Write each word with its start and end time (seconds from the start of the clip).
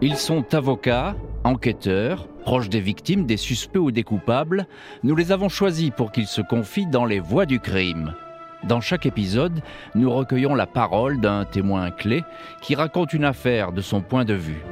Ils 0.00 0.16
sont 0.16 0.54
avocats, 0.54 1.16
enquêteurs, 1.42 2.28
proches 2.44 2.68
des 2.68 2.80
victimes, 2.80 3.26
des 3.26 3.36
suspects 3.36 3.80
ou 3.80 3.90
des 3.90 4.04
coupables. 4.04 4.68
Nous 5.02 5.16
les 5.16 5.32
avons 5.32 5.48
choisis 5.48 5.90
pour 5.90 6.12
qu'ils 6.12 6.28
se 6.28 6.40
confient 6.40 6.86
dans 6.86 7.04
les 7.04 7.18
voies 7.18 7.46
du 7.46 7.58
crime. 7.58 8.14
Dans 8.62 8.80
chaque 8.80 9.06
épisode, 9.06 9.60
nous 9.96 10.08
recueillons 10.08 10.54
la 10.54 10.66
parole 10.66 11.20
d'un 11.20 11.44
témoin 11.44 11.90
clé 11.90 12.22
qui 12.62 12.76
raconte 12.76 13.12
une 13.12 13.24
affaire 13.24 13.72
de 13.72 13.80
son 13.80 14.00
point 14.00 14.24
de 14.24 14.34
vue. 14.34 14.62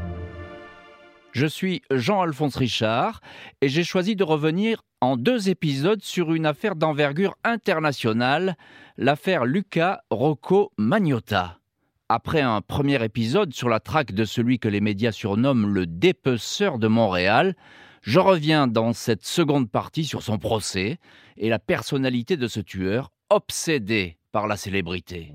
Je 1.32 1.46
suis 1.46 1.82
Jean-Alphonse 1.90 2.54
Richard 2.54 3.20
et 3.60 3.68
j'ai 3.68 3.82
choisi 3.82 4.14
de 4.14 4.22
revenir 4.22 4.82
en 5.00 5.16
deux 5.16 5.48
épisodes 5.48 6.02
sur 6.02 6.34
une 6.34 6.46
affaire 6.46 6.76
d'envergure 6.76 7.34
internationale, 7.42 8.56
l'affaire 8.96 9.44
Luca 9.44 10.02
Rocco 10.08 10.70
Magnotta. 10.78 11.58
Après 12.08 12.40
un 12.40 12.60
premier 12.60 13.02
épisode 13.02 13.52
sur 13.52 13.68
la 13.68 13.80
traque 13.80 14.12
de 14.12 14.24
celui 14.24 14.60
que 14.60 14.68
les 14.68 14.80
médias 14.80 15.10
surnomment 15.10 15.66
le 15.66 15.86
dépeceur 15.86 16.78
de 16.78 16.86
Montréal, 16.86 17.56
je 18.00 18.20
reviens 18.20 18.68
dans 18.68 18.92
cette 18.92 19.24
seconde 19.24 19.68
partie 19.68 20.04
sur 20.04 20.22
son 20.22 20.38
procès 20.38 20.98
et 21.36 21.48
la 21.48 21.58
personnalité 21.58 22.36
de 22.36 22.46
ce 22.46 22.60
tueur 22.60 23.10
obsédé 23.28 24.18
par 24.30 24.46
la 24.46 24.56
célébrité. 24.56 25.34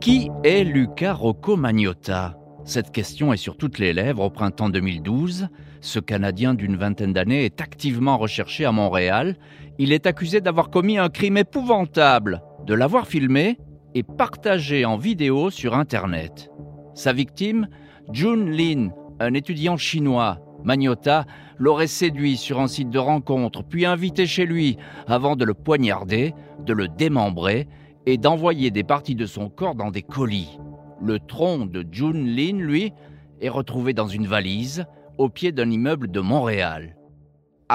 Qui 0.00 0.30
est 0.42 0.64
Luca 0.64 1.12
Rocco 1.12 1.56
Magnotta? 1.56 2.36
Cette 2.64 2.90
question 2.90 3.32
est 3.32 3.36
sur 3.36 3.56
toutes 3.56 3.78
les 3.78 3.92
lèvres 3.92 4.24
au 4.24 4.30
printemps 4.30 4.68
2012. 4.68 5.46
Ce 5.80 6.00
Canadien 6.00 6.54
d'une 6.54 6.74
vingtaine 6.74 7.12
d'années 7.12 7.44
est 7.44 7.60
activement 7.60 8.18
recherché 8.18 8.64
à 8.64 8.72
Montréal. 8.72 9.36
Il 9.78 9.92
est 9.92 10.08
accusé 10.08 10.40
d'avoir 10.40 10.70
commis 10.70 10.98
un 10.98 11.08
crime 11.08 11.36
épouvantable, 11.36 12.42
de 12.66 12.74
l'avoir 12.74 13.06
filmé 13.06 13.58
et 13.94 14.02
partagé 14.02 14.84
en 14.84 14.96
vidéo 14.96 15.50
sur 15.50 15.74
Internet. 15.74 16.50
Sa 16.94 17.12
victime, 17.12 17.68
Jun 18.12 18.44
Lin, 18.44 18.90
un 19.20 19.34
étudiant 19.34 19.76
chinois, 19.76 20.38
Magnota 20.64 21.24
l'aurait 21.58 21.86
séduit 21.86 22.36
sur 22.36 22.60
un 22.60 22.68
site 22.68 22.90
de 22.90 22.98
rencontre, 22.98 23.62
puis 23.64 23.86
invité 23.86 24.26
chez 24.26 24.46
lui 24.46 24.76
avant 25.06 25.36
de 25.36 25.44
le 25.44 25.54
poignarder, 25.54 26.34
de 26.64 26.72
le 26.72 26.88
démembrer 26.88 27.68
et 28.06 28.18
d'envoyer 28.18 28.70
des 28.70 28.84
parties 28.84 29.14
de 29.14 29.26
son 29.26 29.48
corps 29.48 29.74
dans 29.74 29.90
des 29.90 30.02
colis. 30.02 30.58
Le 31.00 31.18
tronc 31.18 31.66
de 31.66 31.84
Jun 31.90 32.12
Lin, 32.12 32.58
lui, 32.58 32.92
est 33.40 33.48
retrouvé 33.48 33.92
dans 33.92 34.06
une 34.06 34.26
valise 34.26 34.84
au 35.18 35.28
pied 35.28 35.52
d'un 35.52 35.70
immeuble 35.70 36.10
de 36.10 36.20
Montréal. 36.20 36.96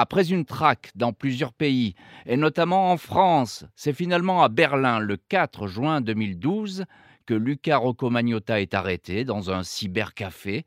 Après 0.00 0.30
une 0.30 0.44
traque 0.44 0.92
dans 0.94 1.12
plusieurs 1.12 1.52
pays, 1.52 1.96
et 2.24 2.36
notamment 2.36 2.92
en 2.92 2.96
France, 2.96 3.64
c'est 3.74 3.92
finalement 3.92 4.44
à 4.44 4.48
Berlin 4.48 5.00
le 5.00 5.16
4 5.16 5.66
juin 5.66 6.00
2012 6.00 6.84
que 7.26 7.34
Luca 7.34 7.76
Rocco 7.78 8.08
Magnotta 8.08 8.60
est 8.60 8.74
arrêté 8.74 9.24
dans 9.24 9.50
un 9.50 9.64
cybercafé. 9.64 10.66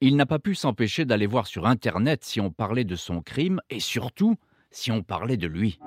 Il 0.00 0.16
n'a 0.16 0.26
pas 0.26 0.40
pu 0.40 0.56
s'empêcher 0.56 1.04
d'aller 1.04 1.28
voir 1.28 1.46
sur 1.46 1.68
Internet 1.68 2.24
si 2.24 2.40
on 2.40 2.50
parlait 2.50 2.82
de 2.82 2.96
son 2.96 3.22
crime 3.22 3.60
et 3.70 3.78
surtout 3.78 4.34
si 4.72 4.90
on 4.90 5.04
parlait 5.04 5.36
de 5.36 5.46
lui. 5.46 5.78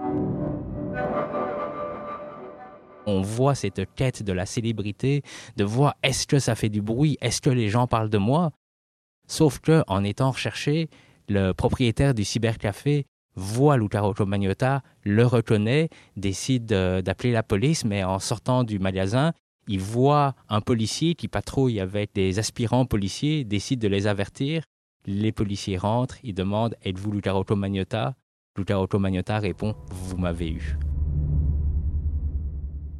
On 3.05 3.19
voit 3.19 3.55
cette 3.55 3.93
quête 3.95 4.23
de 4.23 4.31
la 4.31 4.45
célébrité, 4.45 5.21
de 5.57 5.65
voir 5.65 5.95
est-ce 6.01 6.27
que 6.27 6.39
ça 6.39 6.55
fait 6.55 6.69
du 6.69 6.81
bruit, 6.81 7.17
est-ce 7.19 7.41
que 7.41 7.49
les 7.49 7.67
gens 7.67 7.87
parlent 7.87 8.09
de 8.09 8.17
moi? 8.17 8.53
Sauf 9.27 9.59
que, 9.59 9.83
en 9.87 10.03
étant 10.03 10.31
recherché, 10.31 10.87
le 11.29 11.53
propriétaire 11.53 12.13
du 12.13 12.23
cybercafé 12.23 13.05
voit 13.35 13.77
Luca 13.77 14.01
Rocco 14.01 14.25
Magnotta, 14.25 14.81
le 15.03 15.25
reconnaît, 15.25 15.89
décide 16.15 16.65
d'appeler 16.65 17.31
la 17.31 17.43
police, 17.43 17.85
mais 17.85 18.03
en 18.03 18.19
sortant 18.19 18.63
du 18.63 18.79
magasin, 18.79 19.33
il 19.67 19.79
voit 19.79 20.35
un 20.47 20.61
policier 20.61 21.15
qui 21.15 21.27
patrouille 21.27 21.79
avec 21.79 22.13
des 22.13 22.39
aspirants 22.39 22.85
policiers, 22.85 23.43
décide 23.43 23.79
de 23.79 23.87
les 23.87 24.07
avertir. 24.07 24.63
Les 25.05 25.31
policiers 25.31 25.77
rentrent, 25.77 26.17
ils 26.23 26.33
demandent 26.33 26.75
Êtes-vous 26.83 27.11
Lucaroto 27.11 27.55
Magnotta? 27.55 28.15
Lucaroto 28.57 28.99
Magnotta 28.99 29.39
répond 29.39 29.75
Vous 29.89 30.17
m'avez 30.17 30.51
eu. 30.51 30.77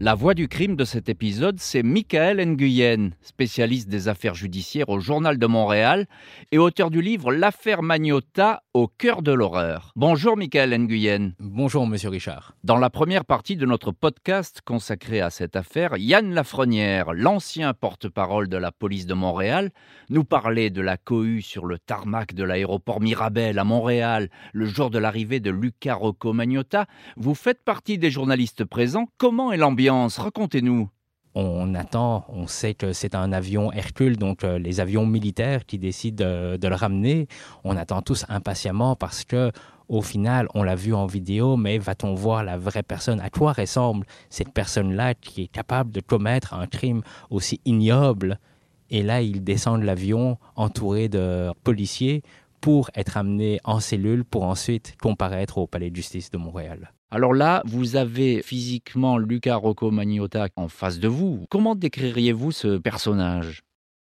La 0.01 0.13
voix 0.13 0.33
du 0.33 0.49
crime 0.49 0.75
de 0.75 0.83
cet 0.83 1.07
épisode, 1.07 1.57
c'est 1.61 1.81
Michael 1.81 2.45
Nguyen, 2.45 3.11
spécialiste 3.21 3.87
des 3.87 4.09
affaires 4.09 4.35
judiciaires 4.35 4.89
au 4.89 4.99
Journal 4.99 5.37
de 5.37 5.47
Montréal 5.47 6.05
et 6.51 6.57
auteur 6.57 6.91
du 6.91 7.01
livre 7.01 7.31
L'affaire 7.31 7.81
Magnotta 7.81 8.64
au 8.75 8.89
cœur 8.89 9.21
de 9.21 9.31
l'horreur. 9.31 9.93
Bonjour 9.95 10.35
Michael 10.35 10.77
Nguyen. 10.77 11.31
Bonjour 11.39 11.87
Monsieur 11.87 12.09
Richard. 12.09 12.57
Dans 12.65 12.75
la 12.75 12.89
première 12.89 13.23
partie 13.23 13.55
de 13.55 13.65
notre 13.65 13.93
podcast 13.93 14.59
consacré 14.65 15.21
à 15.21 15.29
cette 15.29 15.55
affaire, 15.55 15.95
Yann 15.95 16.33
Lafrenière, 16.33 17.13
l'ancien 17.13 17.73
porte-parole 17.73 18.49
de 18.49 18.57
la 18.57 18.73
police 18.73 19.05
de 19.05 19.13
Montréal, 19.13 19.71
nous 20.09 20.25
parlait 20.25 20.71
de 20.71 20.81
la 20.81 20.97
cohue 20.97 21.41
sur 21.41 21.65
le 21.65 21.79
tarmac 21.79 22.33
de 22.33 22.43
l'aéroport 22.43 22.99
Mirabel 22.99 23.59
à 23.59 23.63
Montréal 23.63 24.29
le 24.51 24.65
jour 24.65 24.89
de 24.89 24.99
l'arrivée 24.99 25.39
de 25.39 25.51
Luca 25.51 25.95
Rocco 25.95 26.33
Magnotta. 26.33 26.85
Vous 27.15 27.33
faites 27.33 27.63
partie 27.63 27.97
des 27.97 28.11
journalistes 28.11 28.65
présents. 28.65 29.07
Comment 29.17 29.53
est 29.53 29.57
l'ambiance? 29.57 30.17
Racontez-nous. 30.17 30.89
On 31.37 31.75
attend, 31.75 32.25
on 32.29 32.47
sait 32.47 32.73
que 32.73 32.93
c'est 32.93 33.13
un 33.13 33.33
avion 33.33 33.69
Hercule, 33.73 34.15
donc 34.15 34.45
euh, 34.45 34.57
les 34.57 34.79
avions 34.79 35.05
militaires 35.05 35.65
qui 35.65 35.77
décident 35.77 36.25
de, 36.25 36.67
le 36.67 36.75
ramener. 36.75 37.27
On 37.65 37.75
attend 37.75 38.01
tous 38.01 38.25
impatiemment 38.29 38.95
parce 38.95 39.25
que, 39.25 39.51
au 39.89 40.01
final, 40.01 40.47
on 40.55 40.63
l'a 40.63 40.75
vu 40.75 40.93
en 40.93 41.05
vidéo, 41.05 41.57
mais 41.57 41.77
va-t-on 41.77 42.15
voir 42.15 42.45
la 42.45 42.57
vraie 42.57 42.83
personne? 42.83 43.19
À 43.19 43.29
quoi 43.29 43.51
ressemble 43.51 44.05
cette 44.29 44.53
personne-là 44.53 45.13
qui 45.13 45.43
est 45.43 45.47
capable 45.47 45.91
de 45.91 45.99
commettre 45.99 46.53
un 46.53 46.67
crime 46.67 47.01
aussi 47.29 47.59
ignoble? 47.65 48.39
Et 48.89 49.03
là, 49.03 49.21
il 49.21 49.43
descend 49.43 49.81
de 49.81 49.85
l'avion 49.85 50.37
entouré 50.55 51.09
de 51.09 51.51
policiers 51.65 52.23
pour 52.61 52.89
être 52.95 53.17
amené 53.17 53.59
en 53.65 53.81
cellule 53.81 54.23
pour 54.23 54.43
ensuite 54.43 54.95
comparaître 55.01 55.57
au 55.57 55.67
palais 55.67 55.89
de 55.89 55.95
justice 55.97 56.31
de 56.31 56.37
Montréal. 56.37 56.91
Alors 57.11 57.33
là, 57.33 57.61
vous 57.65 57.95
avez 57.95 58.41
physiquement 58.41 59.17
Luca 59.17 59.55
Rocco 59.55 59.91
Magnotta 59.91 60.47
en 60.55 60.67
face 60.67 60.99
de 60.99 61.07
vous. 61.07 61.45
Comment 61.49 61.75
décririez-vous 61.75 62.51
ce 62.51 62.77
personnage? 62.77 63.63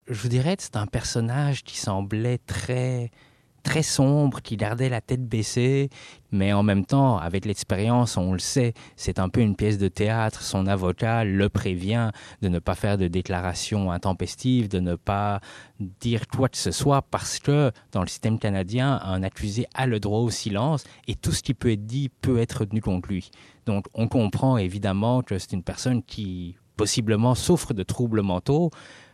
Je 0.08 0.20
vous 0.20 0.28
dirais 0.28 0.56
que 0.56 0.62
c'est 0.62 0.76
un 0.76 0.86
personnage 0.86 1.62
qui 1.62 1.78
semblait 1.78 2.38
très 2.38 3.10
très 3.62 3.82
sombre, 3.82 4.40
qui 4.42 4.56
gardait 4.56 4.88
la 4.88 5.00
tête 5.00 5.26
baissée, 5.26 5.90
mais 6.32 6.52
en 6.52 6.62
même 6.62 6.84
temps, 6.84 7.18
avec 7.18 7.44
l'expérience, 7.44 8.16
on 8.16 8.32
le 8.32 8.38
sait, 8.38 8.74
c'est 8.96 9.18
un 9.18 9.28
peu 9.28 9.40
une 9.40 9.56
pièce 9.56 9.78
de 9.78 9.88
théâtre. 9.88 10.42
Son 10.42 10.66
avocat 10.66 11.24
le 11.24 11.48
prévient 11.48 12.10
de 12.42 12.48
ne 12.48 12.58
pas 12.58 12.74
faire 12.74 12.98
de 12.98 13.08
déclarations 13.08 13.90
intempestives, 13.90 14.68
de 14.68 14.80
ne 14.80 14.94
pas 14.94 15.40
dire 16.00 16.28
quoi 16.28 16.48
que 16.48 16.56
ce 16.56 16.70
soit, 16.70 17.02
parce 17.02 17.38
que 17.38 17.72
dans 17.92 18.02
le 18.02 18.08
système 18.08 18.38
canadien, 18.38 19.00
un 19.02 19.22
accusé 19.22 19.66
a 19.74 19.86
le 19.86 20.00
droit 20.00 20.20
au 20.20 20.30
silence 20.30 20.84
et 21.08 21.14
tout 21.14 21.32
ce 21.32 21.42
qui 21.42 21.54
peut 21.54 21.72
être 21.72 21.86
dit 21.86 22.08
peut 22.08 22.38
être 22.38 22.64
tenu 22.64 22.80
contre 22.80 23.08
lui. 23.08 23.30
Donc 23.66 23.86
on 23.94 24.08
comprend 24.08 24.56
évidemment 24.56 25.22
que 25.22 25.38
c'est 25.38 25.52
une 25.52 25.62
personne 25.62 26.02
qui 26.02 26.56
possiblement 26.76 27.34
souffre 27.34 27.74
de 27.74 27.82
troubles 27.82 28.22
mentaux, 28.22 28.70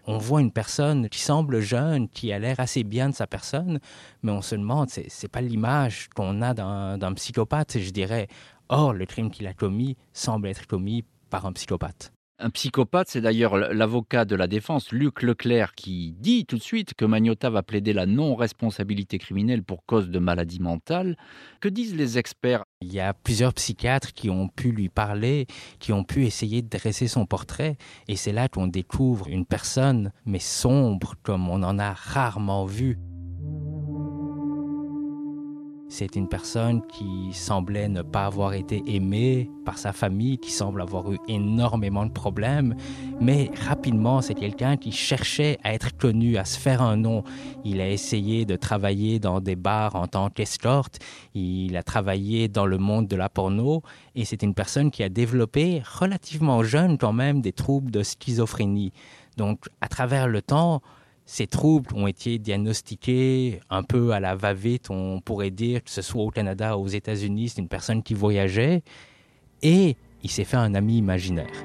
on 0.07 0.19
voit 0.19 0.41
une 0.41 0.53
personne 0.53 1.09
qui 1.09 1.19
semble 1.19 1.61
jeune, 1.61 2.09
qui 2.09 2.33
a 2.33 2.39
l'air 2.39 2.61
assez 2.61 2.85
bien 2.85 3.11
de 3.11 3.15
sa 3.15 3.27
personne, 3.27 3.81
mais 4.23 4.33
on 4.33 4.43
se 4.43 4.55
demande, 4.55 4.89
c'est, 4.89 5.09
n'est 5.23 5.29
pas 5.29 5.41
l'image 5.41 6.09
qu'on 6.15 6.43
a 6.43 6.55
d'un, 6.55 7.15
psychopathe, 7.15 7.79
je 7.79 7.91
dirais. 7.91 8.29
Or, 8.69 8.93
le 8.93 9.07
crime 9.07 9.31
qu'il 9.31 9.47
a 9.47 9.55
commis 9.55 9.97
semble 10.13 10.49
être 10.49 10.67
commis 10.67 11.05
par 11.31 11.47
un 11.47 11.53
psychopathe. 11.53 12.13
Un 12.39 12.51
psychopathe, 12.51 13.09
c'est 13.09 13.23
d'ailleurs 13.23 13.57
l'avocat 13.57 14.27
de 14.27 14.37
la 14.37 14.47
défense, 14.47 14.93
Luc 14.93 15.23
Leclerc, 15.23 15.75
qui 15.75 16.13
dit 16.19 16.45
tout 16.45 16.59
de 16.59 16.63
suite 16.63 16.93
que 16.93 17.07
Magnota 17.07 17.49
va 17.49 17.63
plaider 17.63 17.95
la 17.95 18.05
non-responsabilité 18.05 19.17
criminelle 19.17 19.63
pour 19.63 19.87
cause 19.87 20.11
de 20.11 20.19
maladie 20.19 20.61
mentale. 20.61 21.17
Que 21.61 21.71
disent 21.71 21.97
les 21.97 22.19
experts? 22.19 22.65
Il 22.83 22.93
y 22.93 23.01
a 23.01 23.15
plusieurs 23.15 23.55
psychiatres 23.55 24.13
qui 24.13 24.29
ont 24.29 24.49
pu 24.49 24.71
lui 24.71 24.91
parler, 24.91 25.47
qui 25.79 25.95
ont 25.95 26.05
pu 26.05 26.27
essayer 26.27 26.61
de 26.61 26.69
dresser 26.69 27.09
son 27.09 27.25
portrait, 27.25 27.79
et 28.07 28.17
c'est 28.17 28.33
là 28.33 28.49
qu'on 28.49 28.67
découvre 28.67 29.29
une 29.29 29.47
personne, 29.47 30.13
mais 30.27 30.39
sombre 30.39 31.15
comme 31.23 31.49
on 31.49 31.63
en 31.63 31.79
a 31.79 31.95
rarement 31.95 32.67
vu. 32.67 32.99
C'est 35.89 36.17
une 36.17 36.29
personne 36.29 36.83
qui 36.89 37.33
semblait 37.33 37.89
ne 37.89 38.03
pas 38.03 38.27
avoir 38.27 38.55
été 38.55 38.83
aimée 38.87 39.49
par 39.65 39.79
sa 39.79 39.93
famille, 39.93 40.37
qui 40.39 40.51
semble 40.51 40.81
avoir 40.83 41.13
eu 41.13 41.19
énormément 41.29 42.05
de 42.05 42.11
problèmes, 42.11 42.75
mais 43.21 43.51
rapidement, 43.69 44.21
c'est 44.21 44.35
quelqu'un 44.35 44.77
qui 44.77 44.91
cherchait 44.91 45.59
à 45.63 45.73
être 45.73 45.97
connu, 45.97 46.39
à 46.39 46.45
se 46.45 46.59
faire 46.59 46.83
un 46.83 46.97
nom. 46.97 47.23
Il 47.65 47.81
a 47.81 47.89
essayé 47.89 48.45
de 48.45 48.57
travailler 48.57 49.21
dans 49.21 49.41
des 49.41 49.55
bars 49.55 49.95
en 49.95 50.09
tant 50.09 50.29
qu'escorte, 50.29 50.99
il 51.35 51.77
a 51.77 51.85
travaillé 51.85 52.49
dans 52.49 52.67
le 52.67 52.79
monde 52.79 53.07
de 53.07 53.17
la 53.17 53.29
porno, 53.29 53.83
et 54.17 54.25
c'est 54.25 54.43
une 54.43 54.55
personne 54.55 54.91
qui 54.91 55.05
a 55.05 55.09
développé 55.09 55.83
relativement 56.01 56.65
jeune 56.65 56.99
quand 56.99 57.13
même 57.13 57.41
des 57.41 57.53
troubles 57.53 57.93
de 57.93 58.03
schizophrénie. 58.03 58.93
Donc, 59.37 59.67
à 59.81 59.89
travers 59.89 60.27
le 60.27 60.43
temps, 60.43 60.83
ces 61.27 61.49
troubles 61.49 61.93
ont 61.95 62.07
été 62.07 62.39
diagnostiqués 62.39 63.61
un 63.69 63.83
peu 63.83 64.13
à 64.13 64.21
la 64.21 64.37
va-vite, 64.37 64.91
on 64.91 65.21
pourrait 65.21 65.51
dire, 65.51 65.83
que 65.83 65.91
ce 65.91 66.01
soit 66.01 66.23
au 66.23 66.31
Canada 66.31 66.79
ou 66.79 66.85
aux 66.85 66.89
États-Unis, 66.89 67.51
c'est 67.51 67.61
une 67.61 67.69
personne 67.69 68.03
qui 68.03 68.15
voyageait, 68.15 68.83
et 69.61 69.97
il 70.23 70.31
s'est 70.31 70.45
fait 70.45 70.57
un 70.57 70.75
ami 70.75 70.99
imaginaire. 70.99 71.65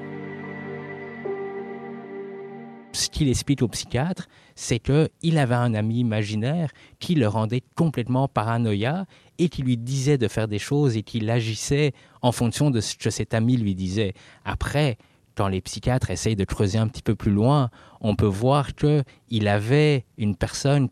Ce 2.92 3.08
qu'il 3.08 3.28
explique 3.28 3.62
au 3.62 3.68
psychiatre, 3.68 4.26
c'est 4.54 4.80
qu'il 4.80 5.38
avait 5.38 5.54
un 5.54 5.74
ami 5.74 6.00
imaginaire 6.00 6.70
qui 6.98 7.14
le 7.14 7.26
rendait 7.26 7.62
complètement 7.74 8.28
paranoïa 8.28 9.06
et 9.38 9.48
qui 9.48 9.62
lui 9.62 9.78
disait 9.78 10.18
de 10.18 10.28
faire 10.28 10.46
des 10.48 10.58
choses 10.58 10.96
et 10.96 11.02
qu'il 11.02 11.30
agissait 11.30 11.92
en 12.20 12.32
fonction 12.32 12.70
de 12.70 12.80
ce 12.80 12.96
que 12.96 13.08
cet 13.08 13.32
ami 13.32 13.56
lui 13.56 13.74
disait. 13.74 14.12
Après, 14.44 14.98
quand 15.34 15.48
les 15.48 15.60
psychiatres 15.60 16.10
essayent 16.10 16.36
de 16.36 16.44
creuser 16.44 16.78
un 16.78 16.88
petit 16.88 17.02
peu 17.02 17.14
plus 17.14 17.32
loin, 17.32 17.70
on 18.00 18.16
peut 18.16 18.26
voir 18.26 18.74
qu'il 18.74 19.48
avait 19.48 20.04
une 20.18 20.36
personne 20.36 20.88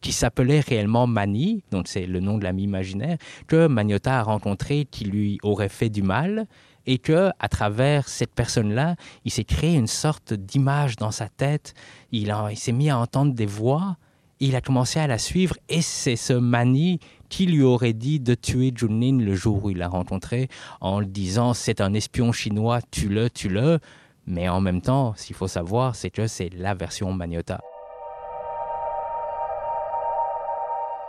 qui 0.00 0.12
s'appelait 0.12 0.60
réellement 0.60 1.06
Mani, 1.06 1.64
donc 1.70 1.88
c'est 1.88 2.06
le 2.06 2.20
nom 2.20 2.36
de 2.36 2.44
l'ami 2.44 2.64
imaginaire, 2.64 3.16
que 3.46 3.66
Magnota 3.66 4.20
a 4.20 4.22
rencontré 4.22 4.84
qui 4.84 5.04
lui 5.06 5.38
aurait 5.42 5.70
fait 5.70 5.88
du 5.88 6.02
mal, 6.02 6.46
et 6.86 6.98
que 6.98 7.30
à 7.38 7.48
travers 7.48 8.08
cette 8.08 8.34
personne-là, 8.34 8.96
il 9.24 9.30
s'est 9.30 9.44
créé 9.44 9.74
une 9.74 9.86
sorte 9.86 10.34
d'image 10.34 10.96
dans 10.96 11.10
sa 11.10 11.28
tête. 11.28 11.74
Il, 12.12 12.34
il 12.50 12.56
s'est 12.58 12.72
mis 12.72 12.90
à 12.90 12.98
entendre 12.98 13.32
des 13.32 13.46
voix. 13.46 13.96
Il 14.46 14.56
a 14.56 14.60
commencé 14.60 15.00
à 15.00 15.06
la 15.06 15.16
suivre 15.16 15.56
et 15.70 15.80
c'est 15.80 16.16
ce 16.16 16.34
Mani 16.34 17.00
qui 17.30 17.46
lui 17.46 17.62
aurait 17.62 17.94
dit 17.94 18.20
de 18.20 18.34
tuer 18.34 18.74
Junlin 18.76 19.18
le 19.18 19.34
jour 19.34 19.64
où 19.64 19.70
il 19.70 19.78
l'a 19.78 19.88
rencontré 19.88 20.48
en 20.82 21.00
le 21.00 21.06
disant 21.06 21.54
c'est 21.54 21.80
un 21.80 21.94
espion 21.94 22.30
chinois, 22.30 22.80
tue-le, 22.90 23.30
tue-le. 23.30 23.78
Mais 24.26 24.50
en 24.50 24.60
même 24.60 24.82
temps, 24.82 25.14
s'il 25.16 25.34
faut 25.34 25.48
savoir, 25.48 25.96
c'est 25.96 26.10
que 26.10 26.26
c'est 26.26 26.50
la 26.50 26.74
version 26.74 27.10
Magnota. 27.14 27.62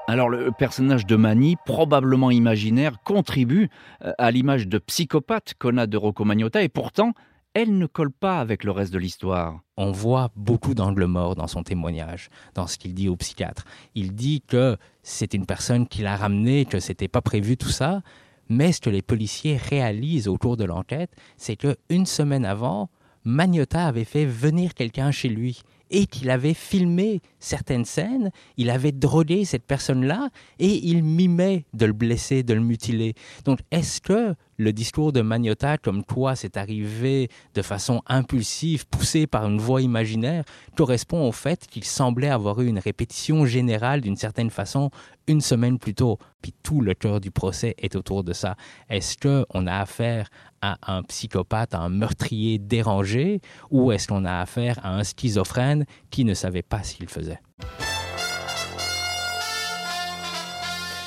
Alors 0.07 0.29
le 0.29 0.51
personnage 0.57 1.05
de 1.05 1.17
Mani, 1.17 1.57
probablement 1.65 2.31
imaginaire, 2.31 3.03
contribue 3.03 3.69
euh, 4.05 4.13
à 4.17 4.31
l'image 4.31 4.65
de 4.65 4.77
psychopathe 4.77 5.55
qu'on 5.59 5.75
a 5.75 5.87
de 5.87 5.97
Rocco 5.97 6.23
Magnotta 6.23 6.63
et 6.63 6.69
pourtant, 6.69 7.11
elle 7.55 7.77
ne 7.77 7.85
colle 7.85 8.11
pas 8.11 8.41
avec 8.41 8.65
le 8.65 8.71
reste 8.71 8.91
de 8.91 8.99
l'histoire. 8.99 9.61
On 9.77 9.91
voit 9.91 10.29
beaucoup 10.35 10.73
d'angles 10.73 11.05
morts 11.05 11.35
dans 11.35 11.47
son 11.47 11.63
témoignage, 11.63 12.29
dans 12.53 12.67
ce 12.67 12.77
qu'il 12.77 12.93
dit 12.93 13.07
au 13.07 13.15
psychiatre. 13.15 13.63
Il 13.95 14.13
dit 14.13 14.43
que 14.45 14.77
c'est 15.03 15.33
une 15.33 15.45
personne 15.45 15.87
qui 15.87 16.01
l'a 16.01 16.17
ramené, 16.17 16.65
que 16.65 16.81
c'était 16.81 17.07
pas 17.07 17.21
prévu 17.21 17.55
tout 17.55 17.69
ça, 17.69 18.01
mais 18.49 18.73
ce 18.73 18.81
que 18.81 18.89
les 18.89 19.01
policiers 19.01 19.55
réalisent 19.55 20.27
au 20.27 20.37
cours 20.37 20.57
de 20.57 20.65
l'enquête, 20.65 21.11
c'est 21.37 21.55
que 21.55 21.77
une 21.89 22.05
semaine 22.05 22.43
avant, 22.43 22.89
Magnotta 23.23 23.87
avait 23.87 24.03
fait 24.03 24.25
venir 24.25 24.73
quelqu'un 24.73 25.11
chez 25.11 25.29
lui 25.29 25.61
et 25.91 26.07
qu'il 26.07 26.29
avait 26.29 26.53
filmé 26.53 27.21
certaines 27.39 27.85
scènes, 27.85 28.31
il 28.57 28.69
avait 28.69 28.91
drogué 28.91 29.45
cette 29.45 29.65
personne-là 29.65 30.29
et 30.59 30.85
il 30.87 31.03
mimait 31.03 31.65
de 31.73 31.85
le 31.85 31.93
blesser, 31.93 32.43
de 32.43 32.53
le 32.53 32.59
mutiler. 32.59 33.13
Donc 33.45 33.59
est-ce 33.71 34.01
que 34.01 34.35
le 34.57 34.73
discours 34.73 35.11
de 35.11 35.21
Magnotta, 35.21 35.77
comme 35.77 36.03
toi, 36.03 36.35
c'est 36.35 36.57
arrivé 36.57 37.29
de 37.53 37.61
façon 37.61 38.01
impulsive, 38.07 38.87
poussé 38.87 39.27
par 39.27 39.45
une 39.47 39.59
voix 39.59 39.81
imaginaire, 39.81 40.43
correspond 40.75 41.27
au 41.27 41.31
fait 41.31 41.67
qu'il 41.67 41.83
semblait 41.83 42.29
avoir 42.29 42.61
eu 42.61 42.67
une 42.67 42.79
répétition 42.79 43.45
générale 43.45 44.01
d'une 44.01 44.15
certaine 44.15 44.49
façon 44.49 44.91
une 45.27 45.41
semaine 45.41 45.79
plus 45.79 45.93
tôt. 45.93 46.19
Puis 46.41 46.53
tout 46.63 46.81
le 46.81 46.93
cœur 46.93 47.19
du 47.19 47.31
procès 47.31 47.75
est 47.77 47.95
autour 47.95 48.23
de 48.23 48.33
ça. 48.33 48.55
Est-ce 48.89 49.17
qu'on 49.17 49.67
a 49.67 49.79
affaire 49.79 50.29
à 50.61 50.77
un 50.93 51.03
psychopathe, 51.03 51.73
à 51.73 51.79
un 51.79 51.89
meurtrier 51.89 52.57
dérangé, 52.57 53.41
ou 53.71 53.91
est-ce 53.91 54.07
qu'on 54.07 54.25
a 54.25 54.39
affaire 54.39 54.79
à 54.83 54.95
un 54.95 55.03
schizophrène 55.03 55.85
qui 56.09 56.25
ne 56.25 56.33
savait 56.33 56.63
pas 56.63 56.83
ce 56.83 56.95
qu'il 56.95 57.09
faisait? 57.09 57.39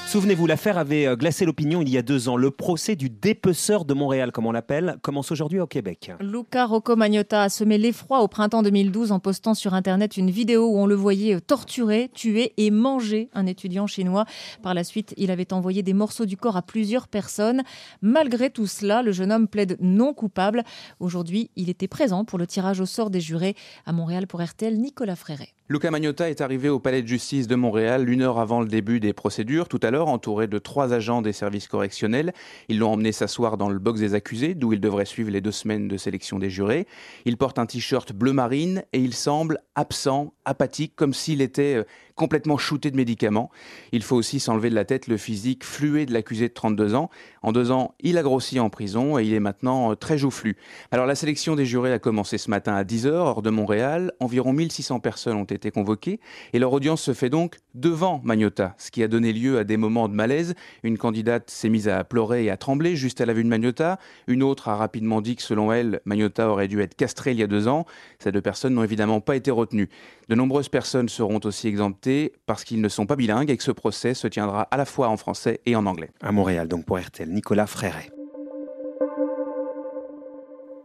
Souvenez-vous, 0.08 0.46
l'affaire 0.46 0.78
avait 0.78 1.06
euh, 1.06 1.16
glacé 1.16 1.44
l'opinion 1.44 1.82
il 1.82 1.90
y 1.90 1.99
a 1.99 2.02
deux 2.02 2.31
ans. 2.31 2.38
Le 2.38 2.50
procès 2.50 2.96
du 2.96 3.10
dépeceur 3.10 3.84
de 3.84 3.93
Montréal, 3.93 4.32
comme 4.32 4.46
on 4.46 4.52
l'appelle, 4.52 4.96
commence 5.02 5.31
aujourd'hui 5.31 5.60
au 5.60 5.66
Québec. 5.66 6.12
Luca 6.20 6.64
Rocco 6.64 6.96
Magnotta 6.96 7.43
a 7.43 7.50
semé 7.50 7.76
l'effroi 7.76 8.22
au 8.22 8.26
printemps 8.26 8.62
2012 8.62 9.12
en 9.12 9.20
postant 9.20 9.52
sur 9.52 9.75
Internet 9.75 10.16
une 10.16 10.31
vidéo 10.31 10.66
où 10.66 10.78
on 10.78 10.87
le 10.87 10.94
voyait 10.94 11.34
euh, 11.34 11.40
torturer, 11.40 12.10
tuer 12.14 12.55
et 12.56 12.70
manger 12.70 13.28
un 13.34 13.44
étudiant 13.44 13.87
chinois. 13.87 14.25
Par 14.62 14.72
la 14.72 14.82
suite, 14.82 15.12
il 15.19 15.31
avait 15.31 15.52
envoyé 15.52 15.82
des 15.82 15.93
morceaux 15.93 16.25
du 16.25 16.38
corps 16.38 16.56
à 16.56 16.62
plusieurs 16.62 17.06
personnes. 17.06 17.62
Malgré 18.00 18.49
tout 18.49 18.66
cela, 18.66 19.02
le 19.02 19.12
jeune 19.12 19.31
homme 19.31 19.46
plaide 19.46 19.76
non 19.78 20.14
coupable. 20.14 20.64
Aujourd'hui, 21.00 21.50
il 21.55 21.69
était 21.69 21.87
présent 21.87 22.25
pour 22.25 22.38
le 22.38 22.46
tirage 22.46 22.81
au 22.81 22.87
sort 22.87 23.10
des 23.10 23.20
jurés. 23.20 23.56
À 23.84 23.93
Montréal 23.93 24.26
pour 24.26 24.43
RTL, 24.43 24.75
Nicolas 24.75 25.16
Fréret. 25.16 25.50
Luca 25.70 25.91
Magnotta 25.91 26.31
est 26.31 26.41
arrivé 26.41 26.70
au 26.70 26.79
palais 26.79 27.03
de 27.03 27.06
justice 27.06 27.47
de 27.47 27.55
Montréal 27.55 28.09
une 28.09 28.23
heure 28.23 28.38
avant 28.38 28.62
le 28.62 28.69
début 28.69 29.00
des 29.00 29.12
procédures, 29.12 29.69
tout 29.69 29.81
à 29.82 29.91
l'heure 29.91 30.09
entouré 30.09 30.47
de 30.47 30.56
trois 30.56 30.94
agents 30.94 31.20
des 31.20 31.35
services 31.35 31.69
correctionnels. 31.69 32.32
Ils 32.70 32.79
l'ont 32.79 32.93
emmené 32.93 33.12
s'asseoir 33.12 33.59
dans 33.59 33.69
le 33.69 33.79
box 33.79 34.00
des 34.00 34.15
accusés, 34.15 34.55
d'où 34.55 34.73
il 34.73 34.81
devrait 34.81 35.05
suivre 35.05 35.31
les 35.31 35.43
deux 35.43 35.53
semaines 35.53 35.87
de 35.87 35.99
sélection 35.99 36.38
des 36.38 36.49
jurés. 36.49 36.87
Il 37.26 37.37
porte 37.37 37.59
un 37.59 37.67
t-shirt 37.67 38.15
bleu 38.15 38.32
marine 38.32 38.82
et 38.94 38.99
il 38.99 39.12
semble 39.12 39.59
absent, 39.75 40.32
apathique, 40.47 40.94
comme 40.97 41.12
s'il 41.12 41.43
était 41.43 41.75
euh, 41.75 41.85
complètement 42.19 42.59
shooté 42.59 42.91
de 42.91 42.97
médicaments. 42.97 43.50
Il 43.93 44.03
faut 44.03 44.17
aussi 44.17 44.41
s'enlever 44.41 44.69
de 44.69 44.75
la 44.75 44.85
tête 44.85 45.06
le 45.06 45.17
physique 45.17 45.65
flué 45.65 46.05
de 46.05 46.12
l'accusé 46.12 46.49
de 46.49 46.53
32 46.53 46.94
ans. 46.94 47.09
En 47.43 47.53
deux 47.53 47.70
ans, 47.70 47.94
il 48.00 48.19
a 48.19 48.23
grossi 48.23 48.59
en 48.61 48.69
prison 48.69 49.19
et 49.19 49.25
il 49.25 49.32
est 49.32 49.41
maintenant 49.41 49.93
euh, 49.93 49.94
très 49.94 50.19
joufflu. 50.19 50.56
Alors 50.91 51.06
la 51.06 51.15
sélection 51.15 51.55
des 51.55 51.65
jurés 51.65 51.93
a 51.93 52.00
commencé 52.00 52.37
ce 52.37 52.50
matin 52.50 52.75
à 52.75 52.82
10h, 52.82 53.11
hors 53.11 53.41
de 53.41 53.50
Montréal. 53.50 54.12
Environ 54.19 54.53
1600 54.53 54.99
personnes 54.99 55.37
ont 55.37 55.44
été 55.44 55.70
convoquées 55.70 56.19
et 56.53 56.59
leur 56.59 56.73
audience 56.73 57.00
se 57.00 57.15
fait 57.15 57.31
donc 57.31 57.59
devant 57.75 58.20
Magnota, 58.25 58.75
ce 58.79 58.91
qui 58.91 59.05
a 59.05 59.09
donné 59.09 59.32
lieu 59.32 59.59
à 59.59 59.65
des 59.65 59.76
moments 59.76 60.09
de 60.09 60.15
malaise. 60.15 60.55
Une 60.82 60.99
candidate 60.99 61.49
s'est 61.49 61.69
mise 61.69 61.88
à 61.88 62.03
pleurer 62.03 62.44
et 62.44 62.50
à 62.50 62.56
trembler 62.56 62.97
juste 62.97 63.20
à 63.20 63.26
la 63.26 63.32
vue 63.32 63.44
de 63.44 63.49
Magnota. 63.49 64.00
Une 64.26 64.43
autre 64.43 64.67
a 64.67 64.75
rapidement 64.75 65.20
dit 65.20 65.37
que 65.37 65.43
selon 65.43 65.73
elle, 65.73 66.00
Magnota 66.05 66.49
aurait 66.50 66.69
dû 66.69 66.82
être 66.82 66.97
castré 66.97 67.31
il 67.31 67.38
y 67.38 67.44
a 67.44 67.47
deux 67.47 67.69
ans. 67.69 67.87
Ces 68.19 68.32
deux 68.32 68.43
personnes 68.43 68.75
n'ont 68.75 68.82
évidemment 68.82 69.20
pas 69.20 69.37
été 69.37 69.53
retenues. 69.53 69.88
De 70.29 70.35
nombreuses 70.35 70.69
personnes 70.69 71.09
seront 71.09 71.41
aussi 71.44 71.69
exemptées 71.69 72.07
parce 72.46 72.64
qu'ils 72.64 72.81
ne 72.81 72.88
sont 72.88 73.06
pas 73.06 73.16
bilingues 73.16 73.50
et 73.50 73.56
que 73.56 73.62
ce 73.62 73.70
procès 73.72 74.14
se 74.14 74.26
tiendra 74.26 74.62
à 74.62 74.76
la 74.76 74.84
fois 74.84 75.08
en 75.08 75.16
français 75.16 75.60
et 75.66 75.76
en 75.76 75.87
anglais. 75.87 76.10
À 76.20 76.32
Montréal, 76.32 76.69
donc 76.69 76.84
pour 76.84 76.99
RTL, 76.99 77.28
Nicolas 77.28 77.66
Fréret. 77.66 78.10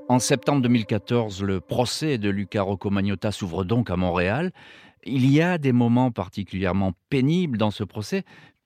En 0.10 0.20
septembre 0.20 0.62
2014, 0.62 1.44
le 1.44 1.62
procès 1.62 2.18
de 2.18 2.30
Luca 2.30 2.62
Rocco 2.62 2.90
Magnotta 2.90 3.32
s'ouvre 3.32 3.64
donc 3.64 3.90
à 3.90 3.96
Montréal. 3.96 4.52
Il 5.06 5.30
y 5.30 5.42
a 5.42 5.58
des 5.58 5.72
moments 5.72 6.12
particulièrement 6.12 6.94
pénibles 7.10 7.58
dans 7.58 7.72
ce 7.72 7.84
procès, 7.84 8.24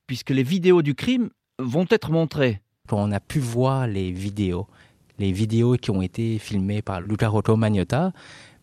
puisque 0.07 0.31
les 0.31 0.43
vidéos 0.43 0.81
du 0.81 0.95
crime 0.95 1.29
vont 1.59 1.85
être 1.89 2.11
montrées. 2.11 2.61
Quand 2.87 2.97
on 2.97 3.11
a 3.11 3.19
pu 3.19 3.39
voir 3.39 3.87
les 3.87 4.11
vidéos, 4.11 4.67
les 5.19 5.31
vidéos 5.31 5.75
qui 5.75 5.91
ont 5.91 6.01
été 6.01 6.39
filmées 6.39 6.81
par 6.81 7.01
Luca 7.01 7.27
Rocco 7.27 7.55
Magnotta, 7.55 8.13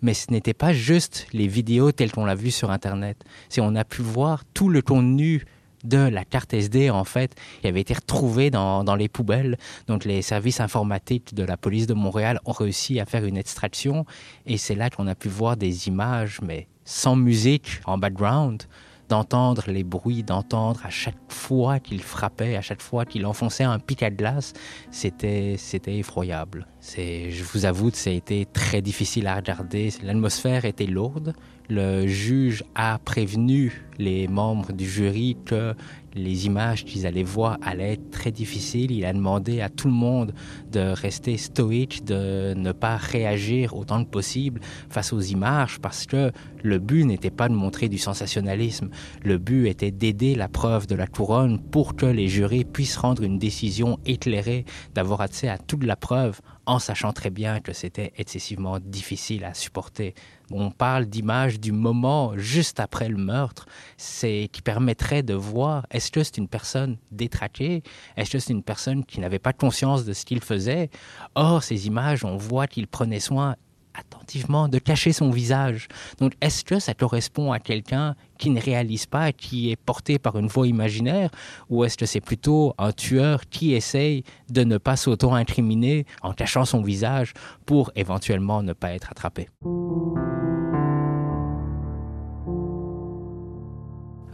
mais 0.05 0.12
ce 0.12 0.31
n'était 0.31 0.55
pas 0.55 0.75
juste 0.75 1.27
les 1.33 1.49
vidéos 1.49 1.91
telles 1.91 2.13
qu'on 2.13 2.27
l'a 2.27 2.34
vu 2.34 2.51
sur 2.51 2.70
Internet. 2.70 3.25
C'est 3.49 3.63
on 3.63 3.75
a 3.75 3.84
pu 3.84 4.03
voir 4.03 4.44
tout 4.53 4.69
le 4.69 4.82
contenu 4.82 5.46
de 5.82 5.96
la 5.96 6.25
carte 6.25 6.53
SD, 6.53 6.91
en 6.91 7.05
fait, 7.05 7.34
qui 7.61 7.67
avait 7.67 7.81
été 7.81 7.94
retrouvée 7.94 8.51
dans, 8.51 8.84
dans, 8.84 8.96
les 8.96 9.08
poubelles. 9.08 9.58
Donc, 9.87 10.05
les 10.05 10.23
services 10.23 10.61
informatiques 10.61 11.34
de 11.34 11.43
la 11.43 11.56
police 11.56 11.87
de 11.87 11.94
Montréal 11.94 12.39
ont 12.44 12.53
réussi 12.53 13.01
à 13.01 13.06
faire 13.06 13.25
une 13.25 13.37
extraction. 13.37 14.05
Et 14.46 14.58
c'est 14.58 14.75
là 14.75 14.91
qu'on 14.91 15.06
a 15.06 15.15
pu 15.15 15.29
voir 15.29 15.56
des 15.56 15.89
images, 15.89 16.41
mais 16.43 16.69
sans 16.84 17.17
musique 17.17 17.81
en 17.87 17.96
background, 17.96 18.65
d'entendre 19.08 19.65
les 19.69 19.84
bruits, 19.84 20.23
d'entendre 20.23 20.81
à 20.84 20.91
chaque 20.91 21.17
fois 21.29 21.79
qu'il 21.79 22.03
frappait, 22.03 22.56
à 22.56 22.63
chaque 22.63 22.82
fois 22.82 23.05
qu'il 23.05 23.27
enfonçait 23.27 23.65
un 23.65 23.79
pic 23.79 24.03
à 24.03 24.11
glace, 24.11 24.53
c'était 24.91 25.56
c'était 25.58 25.99
effroyable. 25.99 26.67
C'est, 26.81 27.31
je 27.31 27.44
vous 27.44 27.65
avoue, 27.65 27.91
que 27.91 27.96
ça 27.96 28.11
a 28.11 28.13
été 28.13 28.44
très 28.44 28.82
difficile 28.82 29.27
à 29.27 29.37
regarder. 29.37 29.89
L'atmosphère 30.03 30.67
était 30.67 30.87
lourde. 30.87 31.32
Le 31.70 32.06
juge 32.06 32.63
a 32.75 32.99
prévenu 32.99 33.87
les 33.99 34.29
membres 34.29 34.70
du 34.73 34.87
jury 34.87 35.39
que 35.46 35.75
les 36.15 36.44
images 36.44 36.84
qu'ils 36.84 37.06
allaient 37.06 37.23
voir 37.23 37.58
allaient 37.63 37.94
être 37.94 38.11
très 38.11 38.31
difficiles. 38.31 38.91
Il 38.91 39.06
a 39.06 39.15
demandé 39.15 39.63
à 39.63 39.70
tout 39.70 39.89
le 39.89 39.94
monde 39.94 40.34
de 40.70 40.81
rester 40.81 41.39
stoïque, 41.39 42.05
de 42.05 42.53
ne 42.55 42.73
pas 42.73 42.96
réagir 42.96 43.75
autant 43.75 44.05
que 44.05 44.11
possible 44.11 44.61
face 44.91 45.15
aux 45.15 45.20
images 45.23 45.79
parce 45.81 46.05
que 46.05 46.32
le 46.65 46.79
but 46.79 47.05
n'était 47.05 47.31
pas 47.31 47.49
de 47.49 47.55
montrer 47.55 47.89
du 47.89 47.99
sensationnalisme. 47.99 48.89
Le 49.23 49.37
but 49.37 49.69
était 49.69 49.91
d'aider 49.91 50.35
la 50.35 50.49
preuve 50.49 50.87
de 50.87 50.94
la 50.94 51.06
couronne 51.06 51.61
pour 51.61 51.94
que 51.94 52.06
les 52.06 52.27
jurés 52.27 52.65
puissent 52.65 52.97
rendre 52.97 53.23
une 53.23 53.39
décision 53.39 53.99
éclairée, 54.06 54.65
d'avoir 54.94 55.21
accès 55.21 55.49
à 55.49 55.59
toute 55.59 55.85
la 55.85 55.94
preuve 55.94 56.41
en 56.67 56.79
sachant 56.79 57.13
très 57.13 57.29
bien 57.29 57.61
que 57.61 57.75
c'était 57.75 58.15
excessivement 58.17 58.79
difficile 58.81 59.44
à 59.44 59.53
supporter. 59.53 60.15
On 60.51 60.71
parle 60.71 61.05
d'images 61.05 61.61
du 61.61 61.73
moment 61.73 62.33
juste 62.39 62.81
après 62.81 63.11
le 63.11 63.19
meurtre, 63.19 63.67
c'est 63.99 64.49
qui 64.51 64.63
permettrait 64.63 65.23
de 65.23 65.35
voir 65.35 65.87
est-ce 65.91 66.11
que 66.11 66.23
c'est 66.23 66.39
une 66.39 66.49
personne 66.49 66.97
détraquée, 67.13 67.83
est-ce 68.17 68.31
que 68.31 68.39
c'est 68.39 68.55
une 68.55 68.63
personne 68.63 69.05
qui 69.05 69.21
n'avait 69.21 69.39
pas 69.39 69.53
conscience 69.53 70.06
de 70.06 70.15
ce 70.15 70.25
qu'il 70.25 70.41
faisait? 70.41 70.89
Or, 71.35 71.63
ces 71.63 71.87
images, 71.87 72.25
on 72.25 72.39
voit 72.39 72.67
qu'il 72.67 72.87
prenait 72.87 73.21
soin 73.21 73.56
attentivement, 73.94 74.69
de 74.69 74.79
cacher 74.79 75.13
son 75.13 75.31
visage. 75.31 75.89
Donc, 76.19 76.32
est-ce 76.41 76.65
que 76.65 76.79
ça 76.79 76.94
correspond 76.94 77.53
à 77.53 77.58
quelqu'un 77.58 78.15
qui 78.39 78.51
ne 78.51 78.60
réalise 78.60 79.06
pas, 79.06 79.32
qui 79.32 79.70
est 79.70 79.77
porté 79.77 80.19
par 80.19 80.39
une 80.39 80.48
voix 80.48 80.67
imaginaire, 80.67 81.31
ou 81.70 81.84
est-ce 81.84 81.96
que 81.96 82.06
c'est 82.06 82.20
plutôt 82.20 82.74
un 82.79 82.93
tueur 82.93 83.48
qui 83.48 83.74
essaye 83.74 84.24
de 84.51 84.65
ne 84.65 84.79
pas 84.79 84.96
s'auto-incriminer 84.96 86.06
en 86.22 86.32
cachant 86.32 86.65
son 86.65 86.82
visage 86.82 87.32
pour 87.67 87.91
éventuellement 87.96 88.63
ne 88.63 88.72
pas 88.72 88.93
être 88.93 89.10
attrapé? 89.10 89.48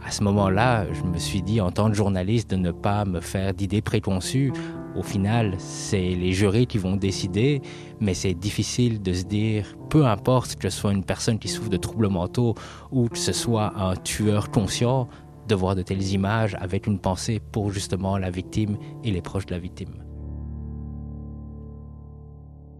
À 0.03 0.09
ce 0.11 0.23
moment-là, 0.23 0.91
je 0.91 1.03
me 1.03 1.17
suis 1.19 1.41
dit 1.41 1.61
en 1.61 1.71
tant 1.71 1.89
que 1.89 1.95
journaliste 1.95 2.49
de 2.49 2.55
ne 2.55 2.71
pas 2.71 3.05
me 3.05 3.21
faire 3.21 3.53
d'idées 3.53 3.81
préconçues 3.81 4.51
au 4.93 5.03
final, 5.03 5.55
c'est 5.57 6.15
les 6.15 6.33
jurés 6.33 6.65
qui 6.65 6.77
vont 6.77 6.97
décider, 6.97 7.61
mais 8.01 8.13
c'est 8.13 8.33
difficile 8.33 9.01
de 9.01 9.13
se 9.13 9.23
dire, 9.23 9.77
peu 9.89 10.05
importe 10.05 10.55
que 10.55 10.69
ce 10.69 10.77
soit 10.77 10.91
une 10.91 11.05
personne 11.05 11.39
qui 11.39 11.47
souffre 11.47 11.69
de 11.69 11.77
troubles 11.77 12.09
mentaux 12.09 12.55
ou 12.91 13.07
que 13.07 13.17
ce 13.17 13.31
soit 13.31 13.73
un 13.77 13.95
tueur 13.95 14.51
conscient, 14.51 15.07
de 15.47 15.55
voir 15.55 15.75
de 15.75 15.81
telles 15.81 16.11
images 16.11 16.55
avec 16.59 16.87
une 16.87 16.99
pensée 16.99 17.39
pour 17.51 17.71
justement 17.71 18.17
la 18.17 18.29
victime 18.29 18.77
et 19.03 19.11
les 19.11 19.21
proches 19.21 19.45
de 19.45 19.53
la 19.53 19.59
victime. 19.59 20.03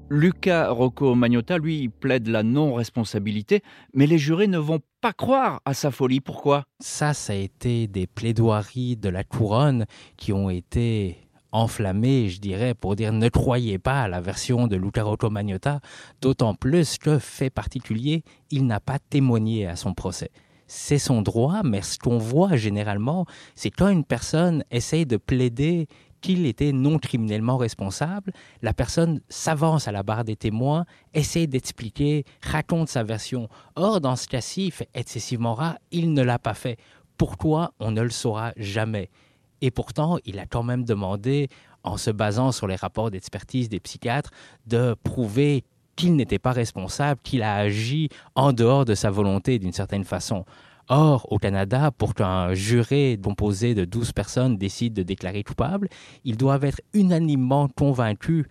Luca 0.09 0.69
Rocco 0.71 1.15
Magnotta, 1.15 1.57
lui, 1.57 1.87
plaide 1.87 2.27
la 2.27 2.43
non-responsabilité, 2.43 3.61
mais 3.93 4.05
les 4.05 4.17
jurés 4.17 4.47
ne 4.47 4.57
vont 4.57 4.81
pas 4.99 5.13
croire 5.13 5.61
à 5.63 5.73
sa 5.73 5.89
folie. 5.89 6.19
Pourquoi? 6.19 6.65
Ça, 6.81 7.13
ça 7.13 7.31
a 7.31 7.37
été 7.37 7.87
des 7.87 8.07
plaidoiries 8.07 8.97
de 8.97 9.07
la 9.07 9.23
couronne 9.23 9.85
qui 10.17 10.33
ont 10.33 10.49
été 10.49 11.30
enflammées, 11.51 12.29
je 12.29 12.39
dirais, 12.39 12.73
pour 12.73 12.95
dire 12.95 13.13
ne 13.13 13.29
croyez 13.29 13.79
pas 13.79 14.03
à 14.03 14.07
la 14.07 14.21
version 14.21 14.67
de 14.67 14.75
Luca 14.75 15.03
Rocco 15.03 15.29
d'autant 16.21 16.55
plus 16.55 16.97
que, 16.97 17.19
fait 17.19 17.49
particulier, 17.49 18.23
il 18.49 18.65
n'a 18.65 18.79
pas 18.79 18.99
témoigné 18.99 19.67
à 19.67 19.75
son 19.75 19.93
procès 19.93 20.31
c'est 20.73 20.99
son 20.99 21.21
droit, 21.21 21.63
mais 21.65 21.81
ce 21.81 21.99
qu'on 21.99 22.17
voit 22.17 22.55
généralement, 22.55 23.25
c'est 23.55 23.69
quand 23.69 23.89
une 23.89 24.05
personne 24.05 24.63
essaye 24.71 25.05
de 25.05 25.17
plaider 25.17 25.89
qu'il 26.21 26.45
était 26.45 26.71
non 26.71 26.97
criminellement 26.97 27.57
responsable, 27.57 28.31
la 28.61 28.73
personne 28.73 29.19
s'avance 29.27 29.89
à 29.89 29.91
la 29.91 30.01
barre 30.01 30.23
des 30.23 30.37
témoins, 30.37 30.85
essaie 31.13 31.47
d'expliquer, 31.47 32.23
raconte 32.41 32.87
sa 32.87 33.03
version. 33.03 33.49
Or, 33.75 33.99
dans 33.99 34.15
ce 34.15 34.27
cas-ci, 34.27 34.71
fait 34.71 34.87
excessivement 34.93 35.55
rare, 35.55 35.77
il 35.91 36.13
ne 36.13 36.21
l'a 36.21 36.39
pas 36.39 36.53
fait. 36.53 36.77
Pourquoi 37.17 37.73
On 37.79 37.91
ne 37.91 38.01
le 38.01 38.09
saura 38.09 38.53
jamais? 38.55 39.09
Et 39.61 39.71
pourtant, 39.71 40.17
il 40.25 40.39
a 40.39 40.45
quand 40.45 40.63
même 40.63 40.83
demandé, 40.83 41.49
en 41.83 41.97
se 41.97 42.11
basant 42.11 42.51
sur 42.51 42.67
les 42.67 42.75
rapports 42.75 43.11
d'expertise 43.11 43.69
des 43.69 43.79
psychiatres, 43.79 44.31
de 44.67 44.95
prouver 45.03 45.63
qu'il 45.95 46.15
n'était 46.15 46.39
pas 46.39 46.51
responsable, 46.51 47.19
qu'il 47.23 47.43
a 47.43 47.55
agi 47.55 48.09
en 48.35 48.53
dehors 48.53 48.85
de 48.85 48.95
sa 48.95 49.11
volonté 49.11 49.59
d'une 49.59 49.73
certaine 49.73 50.03
façon. 50.03 50.45
Or, 50.89 51.27
au 51.31 51.37
Canada, 51.37 51.91
pour 51.91 52.15
qu'un 52.15 52.53
juré 52.53 53.19
composé 53.23 53.75
de 53.75 53.85
12 53.85 54.11
personnes 54.11 54.57
décide 54.57 54.93
de 54.93 55.03
déclarer 55.03 55.43
coupable, 55.43 55.87
ils 56.25 56.37
doivent 56.37 56.65
être 56.65 56.81
unanimement 56.93 57.67
convaincus 57.69 58.45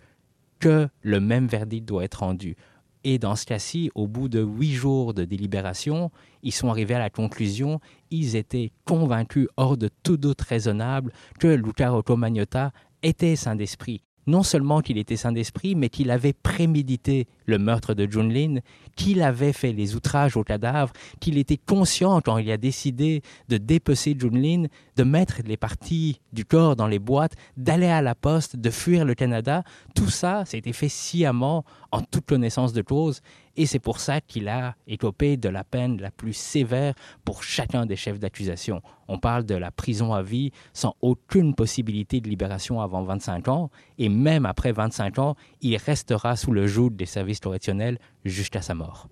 que 0.59 0.87
le 1.01 1.19
même 1.19 1.47
verdict 1.47 1.87
doit 1.87 2.03
être 2.03 2.21
rendu. 2.21 2.55
Et 3.03 3.17
dans 3.17 3.35
ce 3.35 3.45
cas-ci, 3.45 3.89
au 3.95 4.07
bout 4.07 4.29
de 4.29 4.41
huit 4.41 4.73
jours 4.73 5.13
de 5.13 5.25
délibération, 5.25 6.11
ils 6.43 6.51
sont 6.51 6.69
arrivés 6.69 6.93
à 6.93 6.99
la 6.99 7.09
conclusion, 7.09 7.79
ils 8.11 8.35
étaient 8.35 8.71
convaincus 8.85 9.47
hors 9.57 9.77
de 9.77 9.89
tout 10.03 10.17
doute 10.17 10.41
raisonnable 10.41 11.11
que 11.39 11.47
Luca 11.47 11.89
Rocco 11.89 12.15
Magnotta 12.15 12.71
était 13.01 13.35
saint 13.35 13.55
d'esprit 13.55 14.03
non 14.27 14.43
seulement 14.43 14.81
qu'il 14.81 14.97
était 14.97 15.17
saint 15.17 15.31
d'esprit, 15.31 15.75
mais 15.75 15.89
qu'il 15.89 16.11
avait 16.11 16.33
prémédité 16.33 17.27
le 17.45 17.57
meurtre 17.57 17.93
de 17.93 18.09
Junlin, 18.09 18.59
qu'il 19.01 19.23
avait 19.23 19.53
fait 19.53 19.73
les 19.73 19.95
outrages 19.95 20.37
au 20.37 20.43
cadavre, 20.43 20.93
qu'il 21.19 21.39
était 21.39 21.57
conscient 21.57 22.21
quand 22.21 22.37
il 22.37 22.51
a 22.51 22.57
décidé 22.57 23.23
de 23.49 23.57
dépecer 23.57 24.15
Junlin, 24.17 24.65
de 24.95 25.03
mettre 25.03 25.37
les 25.43 25.57
parties 25.57 26.21
du 26.33 26.45
corps 26.45 26.75
dans 26.75 26.85
les 26.85 26.99
boîtes, 26.99 27.33
d'aller 27.57 27.87
à 27.87 28.03
la 28.03 28.13
poste, 28.13 28.57
de 28.57 28.69
fuir 28.69 29.03
le 29.03 29.15
Canada. 29.15 29.63
Tout 29.95 30.11
ça, 30.11 30.43
c'était 30.45 30.73
fait 30.73 30.89
sciemment, 30.89 31.65
en 31.91 32.01
toute 32.01 32.25
connaissance 32.25 32.73
de 32.73 32.81
cause, 32.81 33.21
et 33.57 33.65
c'est 33.65 33.79
pour 33.79 33.99
ça 33.99 34.21
qu'il 34.21 34.47
a 34.47 34.75
écopé 34.87 35.35
de 35.35 35.49
la 35.49 35.63
peine 35.63 35.99
la 35.99 36.11
plus 36.11 36.33
sévère 36.33 36.93
pour 37.25 37.43
chacun 37.43 37.85
des 37.85 37.97
chefs 37.97 38.19
d'accusation. 38.19 38.81
On 39.09 39.17
parle 39.17 39.45
de 39.45 39.55
la 39.55 39.71
prison 39.71 40.13
à 40.13 40.21
vie 40.21 40.51
sans 40.73 40.95
aucune 41.01 41.53
possibilité 41.53 42.21
de 42.21 42.29
libération 42.29 42.79
avant 42.79 43.03
25 43.03 43.49
ans, 43.49 43.69
et 43.97 44.07
même 44.07 44.45
après 44.45 44.71
25 44.71 45.19
ans, 45.19 45.35
il 45.61 45.77
restera 45.77 46.35
sous 46.35 46.51
le 46.51 46.67
joug 46.67 46.91
des 46.91 47.05
services 47.05 47.39
correctionnels 47.39 47.97
jusqu'à 48.25 48.61
sa 48.61 48.73
mort. 48.73 49.07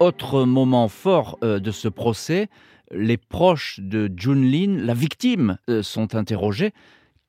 Autre 0.00 0.44
moment 0.44 0.88
fort 0.88 1.38
euh, 1.44 1.60
de 1.60 1.70
ce 1.70 1.86
procès, 1.86 2.48
les 2.90 3.18
proches 3.18 3.80
de 3.80 4.10
Junlin, 4.16 4.78
la 4.78 4.94
victime, 4.94 5.58
euh, 5.68 5.82
sont 5.82 6.14
interrogés. 6.14 6.72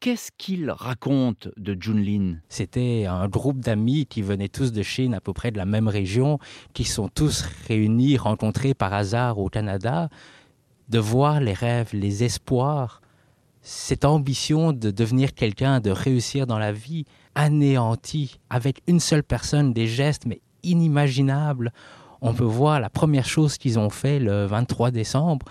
Qu'est-ce 0.02 0.32
qu'ils 0.36 0.72
racontent 0.72 1.52
de 1.58 1.78
Junlin? 1.80 2.38
C'était 2.50 3.06
un 3.06 3.28
groupe 3.28 3.60
d'amis 3.60 4.08
qui 4.08 4.24
venaient 4.24 4.50
tous 4.50 4.72
de 4.72 4.82
Chine, 4.82 5.14
à 5.14 5.22
peu 5.22 5.32
près 5.32 5.52
de 5.52 5.58
la 5.58 5.68
même 5.68 5.88
région, 5.88 6.40
qui 6.74 6.86
sont 6.86 7.08
tous 7.08 7.46
réunis, 7.68 8.18
rencontrés 8.18 8.74
par 8.74 8.96
hasard 8.96 9.38
au 9.38 9.48
Canada, 9.48 10.10
de 10.90 10.98
voir 10.98 11.40
les 11.40 11.54
rêves, 11.54 11.92
les 11.94 12.24
espoirs, 12.24 13.04
cette 13.62 14.04
ambition 14.04 14.74
de 14.74 14.90
devenir 14.90 15.36
quelqu'un, 15.36 15.80
de 15.80 15.92
réussir 15.92 16.48
dans 16.48 16.58
la 16.58 16.72
vie, 16.72 17.06
anéanti, 17.36 18.40
avec 18.50 18.82
une 18.88 19.00
seule 19.00 19.24
personne, 19.24 19.72
des 19.72 19.86
gestes, 19.86 20.26
mais 20.26 20.42
inimaginables 20.64 21.72
on 22.22 22.34
peut 22.34 22.44
voir 22.44 22.80
la 22.80 22.90
première 22.90 23.26
chose 23.26 23.58
qu'ils 23.58 23.80
ont 23.80 23.90
fait 23.90 24.20
le 24.20 24.46
23 24.46 24.92
décembre. 24.92 25.46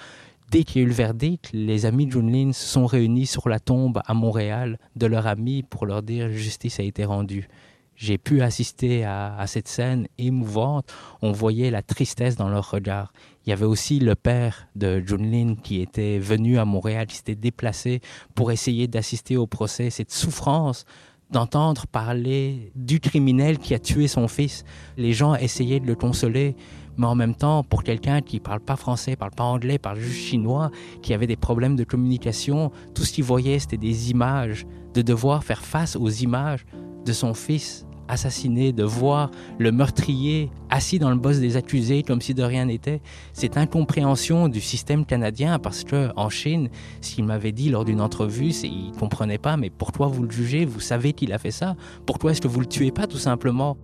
Dès 0.51 0.65
qu'il 0.65 0.81
y 0.81 0.85
a 0.85 0.87
eu 0.87 0.89
le 0.89 0.95
verdict, 0.95 1.51
les 1.53 1.87
amis 1.87 2.07
de 2.07 2.11
Junlin 2.11 2.53
se 2.53 2.67
sont 2.67 2.85
réunis 2.85 3.27
sur 3.27 3.49
la 3.49 3.61
tombe 3.61 4.03
à 4.05 4.15
Montréal 4.15 4.81
de 4.97 5.07
leur 5.07 5.29
ami 5.29 5.63
pour 5.63 5.87
leur 5.87 6.03
dire 6.03 6.29
justice 6.33 6.81
a 6.81 6.83
été 6.83 7.05
rendue. 7.05 7.49
J'ai 7.95 8.19
pu 8.19 8.43
assister 8.43 9.05
à, 9.05 9.45
cette 9.47 9.69
scène 9.69 10.09
émouvante. 10.19 10.93
On 11.23 11.31
voyait 11.31 11.71
la 11.71 11.83
tristesse 11.83 12.35
dans 12.35 12.49
leur 12.49 12.69
regard. 12.69 13.13
Il 13.47 13.51
y 13.51 13.53
avait 13.53 13.65
aussi 13.65 14.01
le 14.01 14.17
père 14.17 14.67
de 14.75 15.01
Junlin 15.07 15.55
qui 15.55 15.81
était 15.81 16.19
venu 16.19 16.59
à 16.59 16.65
Montréal, 16.65 17.07
qui 17.07 17.17
s'était 17.17 17.37
déplacé 17.37 18.01
pour 18.35 18.51
essayer 18.51 18.89
d'assister 18.89 19.37
au 19.37 19.47
procès. 19.47 19.91
Cette 19.91 20.11
souffrance 20.11 20.85
d'entendre 21.31 21.87
parler 21.87 22.73
du 22.75 22.99
criminel 22.99 23.59
qui 23.59 23.75
a 23.75 23.79
tué 23.79 24.09
son 24.09 24.27
fils. 24.27 24.65
Les 24.97 25.13
gens 25.13 25.35
essayaient 25.37 25.79
de 25.81 25.87
le 25.87 25.95
consoler, 25.95 26.57
mais 26.97 27.07
en 27.07 27.15
même 27.15 27.35
temps, 27.35 27.63
pour 27.63 27.83
quelqu'un 27.83 28.21
qui 28.21 28.41
parle 28.41 28.61
pas 28.61 28.77
français, 28.77 29.17
parle 29.17 29.33
pas 29.33 29.45
anglais, 29.45 29.79
parle 29.79 29.99
juste 29.99 30.29
chinois, 30.29 30.71
qui 31.03 31.15
avait 31.15 31.27
des 31.27 31.37
problèmes 31.37 31.77
de 31.77 31.85
communication, 31.85 32.71
tout 32.95 33.05
ce 33.05 33.13
qu'il 33.13 33.25
voyait, 33.25 33.59
c'était 33.59 33.77
des 33.77 34.11
images, 34.11 34.67
de 34.95 35.03
devoir 35.03 35.45
faire 35.45 35.63
face 35.63 35.97
aux 35.97 36.11
images 36.11 36.67
de 37.05 37.13
son 37.13 37.35
fils 37.35 37.87
assassiné, 38.11 38.73
de 38.73 38.83
voir 38.83 39.31
le 39.59 39.73
meurtrier 39.73 40.51
assis 40.69 40.99
dans 40.99 41.11
le 41.11 41.17
boss 41.17 41.39
des 41.39 41.57
accusés 41.57 42.03
comme 42.03 42.21
si 42.21 42.35
de 42.35 42.43
rien 42.43 42.67
n'était. 42.67 43.01
Cette 43.33 43.57
incompréhension 43.57 44.49
du 44.49 44.61
système 44.61 45.07
canadien 45.07 45.59
parce 45.59 45.85
que 45.85 46.11
en 46.17 46.29
Chine, 46.29 46.69
ce 47.01 47.15
qu'il 47.15 47.25
m'avait 47.25 47.53
dit 47.53 47.71
lors 47.71 47.85
d'une 47.85 48.01
entrevue, 48.01 48.53
c'est 48.53 48.69
il 48.69 48.93
comprenait 48.99 49.39
pas. 49.39 49.57
Mais 49.57 49.71
pourquoi 49.71 50.09
vous 50.09 50.25
le 50.25 50.31
jugez 50.31 50.65
Vous 50.65 50.81
savez 50.81 51.13
qu'il 51.13 51.33
a 51.33 51.39
fait 51.39 51.51
ça. 51.51 51.77
Pourquoi 52.05 52.33
est-ce 52.33 52.41
que 52.41 52.49
vous 52.49 52.61
le 52.61 52.67
tuez 52.67 52.91
pas 52.91 53.07
tout 53.07 53.19
simplement? 53.19 53.77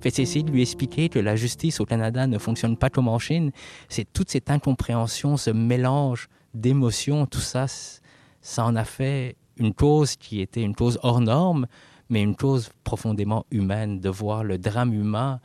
Faites 0.00 0.20
essayer 0.20 0.44
de 0.44 0.50
lui 0.50 0.62
expliquer 0.62 1.08
que 1.08 1.18
la 1.18 1.34
justice 1.34 1.80
au 1.80 1.84
Canada 1.84 2.26
ne 2.26 2.38
fonctionne 2.38 2.76
pas 2.76 2.88
comme 2.88 3.08
en 3.08 3.18
Chine. 3.18 3.50
C'est 3.88 4.10
toute 4.12 4.30
cette 4.30 4.50
incompréhension, 4.50 5.36
ce 5.36 5.50
mélange 5.50 6.28
d'émotions, 6.54 7.26
tout 7.26 7.40
ça, 7.40 7.66
ça 8.40 8.64
en 8.64 8.76
a 8.76 8.84
fait 8.84 9.36
une 9.56 9.74
cause 9.74 10.16
qui 10.16 10.40
était 10.40 10.62
une 10.62 10.74
cause 10.74 11.00
hors 11.02 11.20
norme, 11.20 11.66
mais 12.08 12.22
une 12.22 12.36
chose 12.40 12.70
profondément 12.84 13.44
humaine, 13.50 13.98
de 14.00 14.08
voir 14.08 14.44
le 14.44 14.56
drame 14.56 14.94
humain 14.94 15.40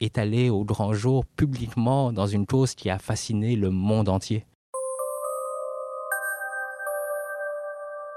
étalé 0.00 0.50
au 0.50 0.64
grand 0.64 0.92
jour 0.92 1.24
publiquement 1.24 2.12
dans 2.12 2.26
une 2.26 2.46
cause 2.46 2.74
qui 2.74 2.90
a 2.90 2.98
fasciné 2.98 3.56
le 3.56 3.70
monde 3.70 4.08
entier. 4.08 4.46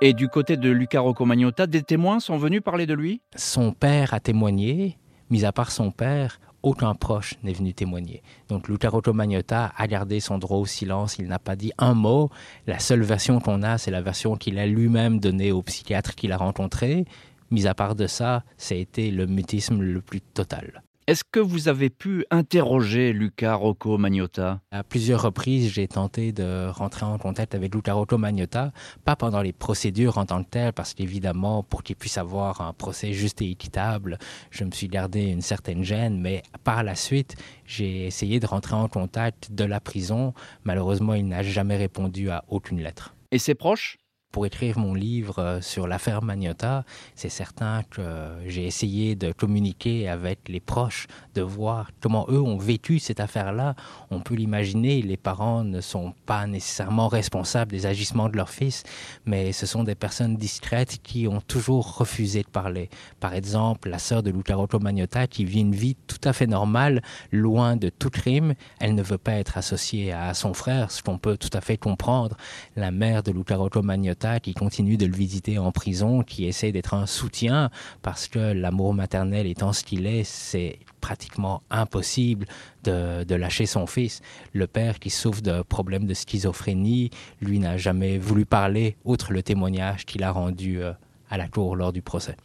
Et 0.01 0.13
du 0.13 0.27
côté 0.27 0.57
de 0.57 0.69
Luca 0.69 0.99
Roccomagnotta, 0.99 1.65
des 1.65 1.81
témoins 1.81 2.19
sont 2.19 2.37
venus 2.37 2.61
parler 2.61 2.85
de 2.85 2.93
lui? 2.93 3.21
Son 3.35 3.71
père 3.71 4.13
a 4.13 4.19
témoigné, 4.19 4.99
mis 5.29 5.45
à 5.45 5.51
part 5.51 5.71
son 5.71 5.91
père, 5.91 6.39
aucun 6.63 6.95
proche 6.95 7.35
n'est 7.43 7.53
venu 7.53 7.73
témoigner. 7.73 8.23
Donc 8.49 8.67
Luca 8.67 8.89
Roccomagnotta 8.89 9.73
a 9.75 9.87
gardé 9.87 10.19
son 10.19 10.37
droit 10.37 10.57
au 10.57 10.65
silence, 10.65 11.17
il 11.19 11.27
n'a 11.27 11.39
pas 11.39 11.55
dit 11.55 11.71
un 11.77 11.93
mot. 11.93 12.29
La 12.65 12.79
seule 12.79 13.03
version 13.03 13.39
qu'on 13.39 13.63
a, 13.63 13.77
c'est 13.77 13.91
la 13.91 14.01
version 14.01 14.35
qu'il 14.35 14.59
a 14.59 14.65
lui-même 14.65 15.19
donnée 15.19 15.51
au 15.51 15.61
psychiatre 15.61 16.15
qu'il 16.15 16.31
a 16.31 16.37
rencontré. 16.37 17.05
Mis 17.51 17.67
à 17.67 17.73
part 17.73 17.95
de 17.95 18.07
ça, 18.07 18.43
ça 18.57 18.75
a 18.75 18.77
été 18.77 19.11
le 19.11 19.25
mutisme 19.25 19.81
le 19.81 20.01
plus 20.01 20.21
total. 20.21 20.83
Est-ce 21.07 21.23
que 21.23 21.39
vous 21.39 21.69
avez 21.69 21.89
pu 21.89 22.25
interroger 22.31 23.13
Luca 23.13 23.55
Rocco 23.55 23.97
Magnotta? 23.97 24.59
À 24.71 24.83
plusieurs 24.83 25.21
reprises, 25.21 25.71
j'ai 25.71 25.87
tenté 25.87 26.33
de 26.33 26.67
rentrer 26.67 27.05
en 27.05 27.17
contact 27.17 27.55
avec 27.55 27.73
Luca 27.73 27.93
Rocco 27.93 28.17
Magnotta, 28.17 28.73
pas 29.05 29.15
pendant 29.15 29.41
les 29.41 29.53
procédures 29.53 30.17
en 30.17 30.25
tant 30.25 30.43
que 30.43 30.49
telles, 30.49 30.73
parce 30.73 30.93
qu'évidemment, 30.93 31.63
pour 31.63 31.83
qu'il 31.83 31.95
puisse 31.95 32.17
avoir 32.17 32.59
un 32.59 32.73
procès 32.73 33.13
juste 33.13 33.41
et 33.41 33.49
équitable, 33.49 34.17
je 34.51 34.65
me 34.65 34.71
suis 34.71 34.89
gardé 34.89 35.21
une 35.21 35.39
certaine 35.39 35.81
gêne, 35.81 36.19
mais 36.19 36.43
par 36.65 36.83
la 36.83 36.95
suite, 36.95 37.37
j'ai 37.65 38.07
essayé 38.07 38.41
de 38.41 38.45
rentrer 38.45 38.75
en 38.75 38.89
contact 38.89 39.53
de 39.53 39.63
la 39.63 39.79
prison. 39.79 40.33
Malheureusement, 40.65 41.13
il 41.13 41.29
n'a 41.29 41.41
jamais 41.41 41.77
répondu 41.77 42.29
à 42.29 42.43
aucune 42.49 42.81
lettre. 42.81 43.15
Et 43.31 43.39
ses 43.39 43.55
proches? 43.55 43.97
Pour 44.31 44.45
écrire 44.45 44.77
mon 44.77 44.93
livre 44.93 45.39
euh, 45.39 45.61
sur 45.61 45.87
l'affaire 45.87 46.21
Magnota, 46.21 46.83
c'est 47.15 47.29
certain 47.29 47.81
que 47.89 48.01
j'ai 48.45 48.67
essayé 48.67 49.15
de 49.15 49.31
communiquer 49.31 50.09
avec 50.09 50.49
les 50.49 50.59
proches, 50.59 51.07
de 51.33 51.41
voir 51.41 51.91
comment 52.01 52.25
eux 52.29 52.41
ont 52.41 52.57
vécu 52.57 52.99
cette 52.99 53.21
affaire-là. 53.21 53.75
On 54.11 54.19
peut 54.19 54.35
l'imaginer, 54.35 55.01
les 55.01 55.15
parents 55.15 55.63
ne 55.63 55.79
sont 55.79 56.13
pas 56.25 56.45
nécessairement 56.45 57.07
responsables 57.07 57.71
des 57.71 57.85
agissements 57.85 58.27
de 58.27 58.35
leur 58.35 58.49
fils, 58.49 58.83
mais 59.25 59.53
ce 59.53 59.65
sont 59.65 59.85
des 59.85 59.95
personnes 59.95 60.35
discrètes 60.35 60.97
qui 61.01 61.27
ont 61.29 61.41
toujours 61.41 61.97
refusé 61.97 62.43
de 62.43 62.49
parler. 62.49 62.89
Par 63.21 63.33
exemple, 63.33 63.89
la 63.89 63.97
sœur 63.97 64.23
de 64.23 64.29
Luca 64.29 64.55
Rocco 64.55 64.77
Magnota 64.77 65.27
qui 65.27 65.45
vit 65.45 65.61
une 65.61 65.73
vie 65.73 65.95
tout 66.05 66.21
à 66.25 66.33
fait 66.33 66.47
normale, 66.47 67.01
loin 67.31 67.77
de 67.77 67.87
tout 67.87 68.09
crime. 68.09 68.55
Elle 68.81 68.93
ne 68.93 69.03
veut 69.03 69.17
pas 69.17 69.33
être 69.33 69.57
associée 69.57 70.11
à 70.11 70.33
son 70.33 70.53
frère, 70.53 70.91
ce 70.91 71.01
qu'on 71.01 71.17
peut 71.17 71.37
tout 71.37 71.49
à 71.53 71.61
fait 71.61 71.77
comprendre. 71.77 72.35
La 72.75 72.91
mère 72.91 73.23
de 73.23 73.31
Luca 73.31 73.55
Rocco 73.55 73.81
Magnota 73.81 74.16
qui 74.41 74.53
continue 74.53 74.97
de 74.97 75.05
le 75.05 75.15
visiter 75.15 75.57
en 75.57 75.71
prison, 75.71 76.23
qui 76.23 76.45
essaie 76.45 76.71
d'être 76.71 76.93
un 76.93 77.05
soutien, 77.05 77.69
parce 78.01 78.27
que 78.27 78.39
l'amour 78.39 78.93
maternel 78.93 79.45
étant 79.45 79.73
ce 79.73 79.83
qu'il 79.83 80.07
est, 80.07 80.23
c'est 80.23 80.79
pratiquement 81.01 81.61
impossible 81.69 82.47
de, 82.83 83.35
lâcher 83.35 83.65
son 83.65 83.85
fils. 83.85 84.21
Le 84.53 84.65
père 84.65 84.99
qui 84.99 85.09
souffre 85.09 85.41
de 85.41 85.61
problèmes 85.61 86.05
de 86.05 86.13
schizophrénie, 86.13 87.11
lui 87.41 87.59
n'a 87.59 87.77
jamais 87.77 88.17
voulu 88.17 88.45
parler, 88.45 88.97
outre 89.05 89.31
le 89.31 89.43
témoignage 89.43 90.05
qu'il 90.05 90.23
a 90.23 90.31
rendu 90.31 90.81
euh, 90.81 90.93
à 91.29 91.37
la 91.37 91.47
cour 91.47 91.75
lors 91.75 91.93
du 91.93 92.01
procès. 92.01 92.35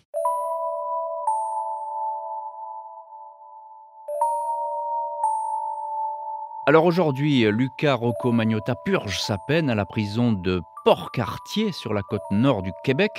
Alors 6.73 6.87
aujourd'hui, 6.87 7.45
Lucas 7.51 7.97
Rocco 7.97 8.33
Magnotta 8.33 8.75
purge 8.75 9.21
sa 9.21 9.37
peine 9.37 9.69
à 9.69 9.75
la 9.75 9.85
prison 9.85 10.33
de 10.33 10.63
Port-Cartier 10.87 11.71
sur 11.71 11.93
la 11.93 12.01
côte 12.01 12.23
nord 12.31 12.63
du 12.63 12.71
Québec. 12.83 13.11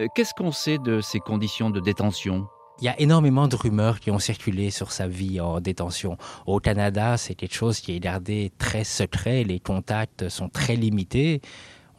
Euh, 0.00 0.08
qu'est-ce 0.16 0.34
qu'on 0.34 0.50
sait 0.50 0.78
de 0.78 1.00
ses 1.00 1.20
conditions 1.20 1.70
de 1.70 1.78
détention? 1.78 2.48
Il 2.80 2.86
y 2.86 2.88
a 2.88 3.00
énormément 3.00 3.46
de 3.46 3.54
rumeurs 3.54 4.00
qui 4.00 4.10
ont 4.10 4.18
circulé 4.18 4.70
sur 4.70 4.90
sa 4.90 5.06
vie 5.06 5.40
en 5.40 5.60
détention. 5.60 6.16
Au 6.44 6.58
Canada, 6.58 7.16
c'est 7.16 7.36
quelque 7.36 7.54
chose 7.54 7.78
qui 7.78 7.94
est 7.94 8.00
gardé 8.00 8.50
très 8.58 8.82
secret, 8.82 9.44
les 9.44 9.60
contacts 9.60 10.28
sont 10.28 10.48
très 10.48 10.74
limités. 10.74 11.40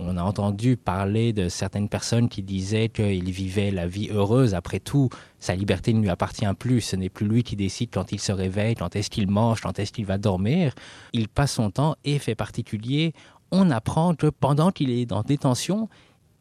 On 0.01 0.15
a 0.15 0.23
entendu 0.23 0.77
parler 0.77 1.33
de 1.33 1.49
certaines 1.49 1.89
personnes 1.89 2.29
qui 2.29 2.41
disaient 2.41 2.87
qu'il 2.87 3.29
vivait 3.31 3.69
la 3.69 3.85
vie 3.85 4.09
heureuse. 4.09 4.55
Après 4.55 4.79
tout, 4.79 5.09
sa 5.39 5.55
liberté 5.55 5.93
ne 5.93 6.01
lui 6.01 6.09
appartient 6.09 6.45
plus. 6.57 6.79
Ce 6.79 6.95
n'est 6.95 7.09
plus 7.09 7.27
lui 7.27 7.43
qui 7.43 7.57
décide 7.57 7.89
quand 7.91 8.13
il 8.13 8.19
se 8.19 8.31
réveille, 8.31 8.75
quand 8.75 8.95
est-ce 8.95 9.09
qu'il 9.09 9.29
mange, 9.29 9.59
quand 9.59 9.77
est-ce 9.77 9.91
qu'il 9.91 10.05
va 10.05 10.17
dormir. 10.17 10.73
Il 11.11 11.27
passe 11.27 11.51
son 11.51 11.69
temps, 11.69 11.97
et 12.05 12.17
fait 12.17 12.35
particulier, 12.35 13.13
on 13.51 13.69
apprend 13.71 14.15
que 14.15 14.27
pendant 14.27 14.71
qu'il 14.71 14.89
est 14.89 15.11
en 15.11 15.21
détention, 15.21 15.89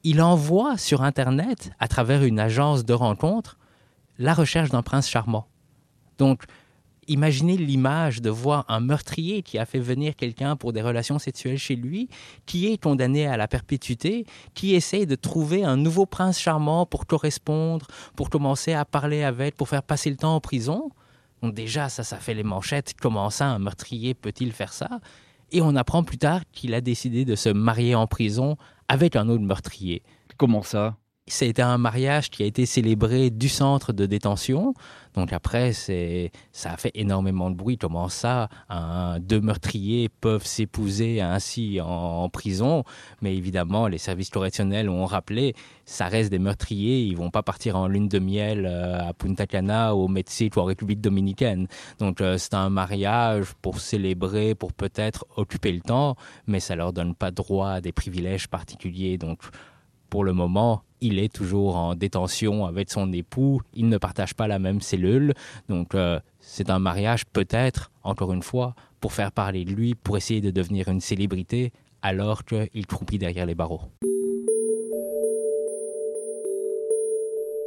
il 0.04 0.22
envoie 0.22 0.78
sur 0.78 1.02
Internet, 1.02 1.72
à 1.80 1.88
travers 1.88 2.22
une 2.22 2.38
agence 2.38 2.84
de 2.84 2.94
rencontres, 2.94 3.58
la 4.18 4.34
recherche 4.34 4.70
d'un 4.70 4.82
prince 4.82 5.08
charmant. 5.08 5.48
Donc, 6.18 6.44
imaginez 7.08 7.56
l'image 7.56 8.20
de 8.22 8.30
voir 8.30 8.64
un 8.68 8.80
meurtrier 8.80 9.42
qui 9.42 9.58
a 9.58 9.66
fait 9.66 9.80
venir 9.80 10.14
quelqu'un 10.14 10.56
pour 10.56 10.72
des 10.72 10.82
relations 10.82 11.18
sexuelles 11.18 11.58
chez 11.58 11.76
lui, 11.76 12.08
qui 12.46 12.72
est 12.72 12.80
condamné 12.80 13.26
à 13.26 13.36
la 13.36 13.48
perpétuité, 13.48 14.26
qui 14.54 14.74
essaye 14.74 15.06
de 15.06 15.14
trouver 15.14 15.64
un 15.64 15.76
nouveau 15.76 16.06
prince 16.06 16.38
charmant 16.38 16.86
pour 16.86 17.06
correspondre, 17.06 17.86
pour 18.14 18.30
commencer 18.30 18.72
à 18.72 18.84
parler 18.84 19.22
avec, 19.22 19.56
pour 19.56 19.68
faire 19.68 19.82
passer 19.82 20.10
le 20.10 20.16
temps 20.16 20.34
en 20.36 20.40
prison. 20.40 20.90
Donc 21.42 21.54
déjà, 21.54 21.88
ça, 21.88 22.04
ça 22.04 22.18
fait 22.18 22.34
les 22.34 22.44
manchettes. 22.44 22.94
Comment 23.00 23.30
ça, 23.30 23.46
un 23.46 23.58
meurtrier 23.58 24.14
peut-il 24.14 24.52
faire 24.52 24.72
ça? 24.72 25.00
Et 25.50 25.62
on 25.62 25.76
apprend 25.76 26.04
plus 26.04 26.18
tard 26.18 26.42
qu'il 26.52 26.74
a 26.74 26.80
décidé 26.80 27.24
de 27.24 27.34
se 27.34 27.48
marier 27.48 27.94
en 27.94 28.06
prison 28.06 28.56
avec 28.88 29.16
un 29.16 29.28
autre 29.28 29.42
meurtrier. 29.42 30.02
Comment 30.36 30.62
ça? 30.62 30.96
C'était 31.28 31.62
un 31.62 31.78
mariage 31.78 32.30
qui 32.30 32.42
a 32.42 32.46
été 32.46 32.66
célébré 32.66 33.30
du 33.30 33.48
centre 33.48 33.92
de 33.92 34.06
détention. 34.06 34.74
Donc 35.14 35.32
après, 35.32 35.72
ça 35.72 36.72
a 36.72 36.76
fait 36.76 36.92
énormément 36.94 37.50
de 37.50 37.56
bruit. 37.56 37.76
Comment 37.76 38.08
ça, 38.08 38.48
deux 39.20 39.40
meurtriers 39.40 40.08
peuvent 40.08 40.46
s'épouser 40.46 41.20
ainsi 41.20 41.80
en, 41.82 42.28
prison? 42.28 42.84
Mais 43.20 43.34
évidemment, 43.36 43.88
les 43.88 43.98
services 43.98 44.30
correctionnels 44.30 44.88
ont 44.88 45.06
rappelé, 45.06 45.54
ça 45.86 46.06
reste 46.06 46.30
des 46.30 46.38
meurtriers. 46.38 47.02
Ils 47.02 47.16
vont 47.16 47.30
pas 47.30 47.42
partir 47.42 47.76
en 47.76 47.88
lune 47.88 48.08
de 48.08 48.18
miel 48.18 48.66
euh, 48.66 49.08
à 49.08 49.12
Punta 49.12 49.46
Cana, 49.46 49.94
au 49.94 50.06
Mexique 50.06 50.56
ou 50.56 50.60
en 50.60 50.64
République 50.64 51.00
dominicaine. 51.00 51.66
Donc 51.98 52.20
euh, 52.20 52.38
c'est 52.38 52.54
un 52.54 52.68
mariage 52.68 53.54
pour 53.62 53.80
célébrer, 53.80 54.54
pour 54.54 54.72
peut-être 54.72 55.26
occuper 55.36 55.72
le 55.72 55.80
temps, 55.80 56.16
mais 56.46 56.60
ça 56.60 56.76
leur 56.76 56.92
donne 56.92 57.14
pas 57.14 57.30
droit 57.30 57.70
à 57.70 57.80
des 57.80 57.92
privilèges 57.92 58.48
particuliers. 58.48 59.18
Donc 59.18 59.40
pour 60.10 60.24
le 60.24 60.32
moment, 60.32 60.82
il 61.00 61.18
est 61.18 61.32
toujours 61.32 61.76
en 61.76 61.94
détention 61.94 62.66
avec 62.66 62.90
son 62.90 63.12
époux, 63.12 63.60
il 63.74 63.88
ne 63.88 63.98
partage 63.98 64.34
pas 64.34 64.48
la 64.48 64.58
même 64.58 64.80
cellule, 64.80 65.34
donc 65.68 65.94
euh, 65.94 66.20
c'est 66.40 66.70
un 66.70 66.78
mariage 66.78 67.24
peut-être, 67.26 67.90
encore 68.02 68.32
une 68.32 68.42
fois, 68.42 68.74
pour 69.00 69.12
faire 69.12 69.32
parler 69.32 69.64
de 69.64 69.72
lui, 69.72 69.94
pour 69.94 70.16
essayer 70.16 70.40
de 70.40 70.50
devenir 70.50 70.88
une 70.88 71.00
célébrité, 71.00 71.72
alors 72.02 72.44
qu'il 72.44 72.86
croupit 72.86 73.18
derrière 73.18 73.46
les 73.46 73.54
barreaux. 73.54 73.82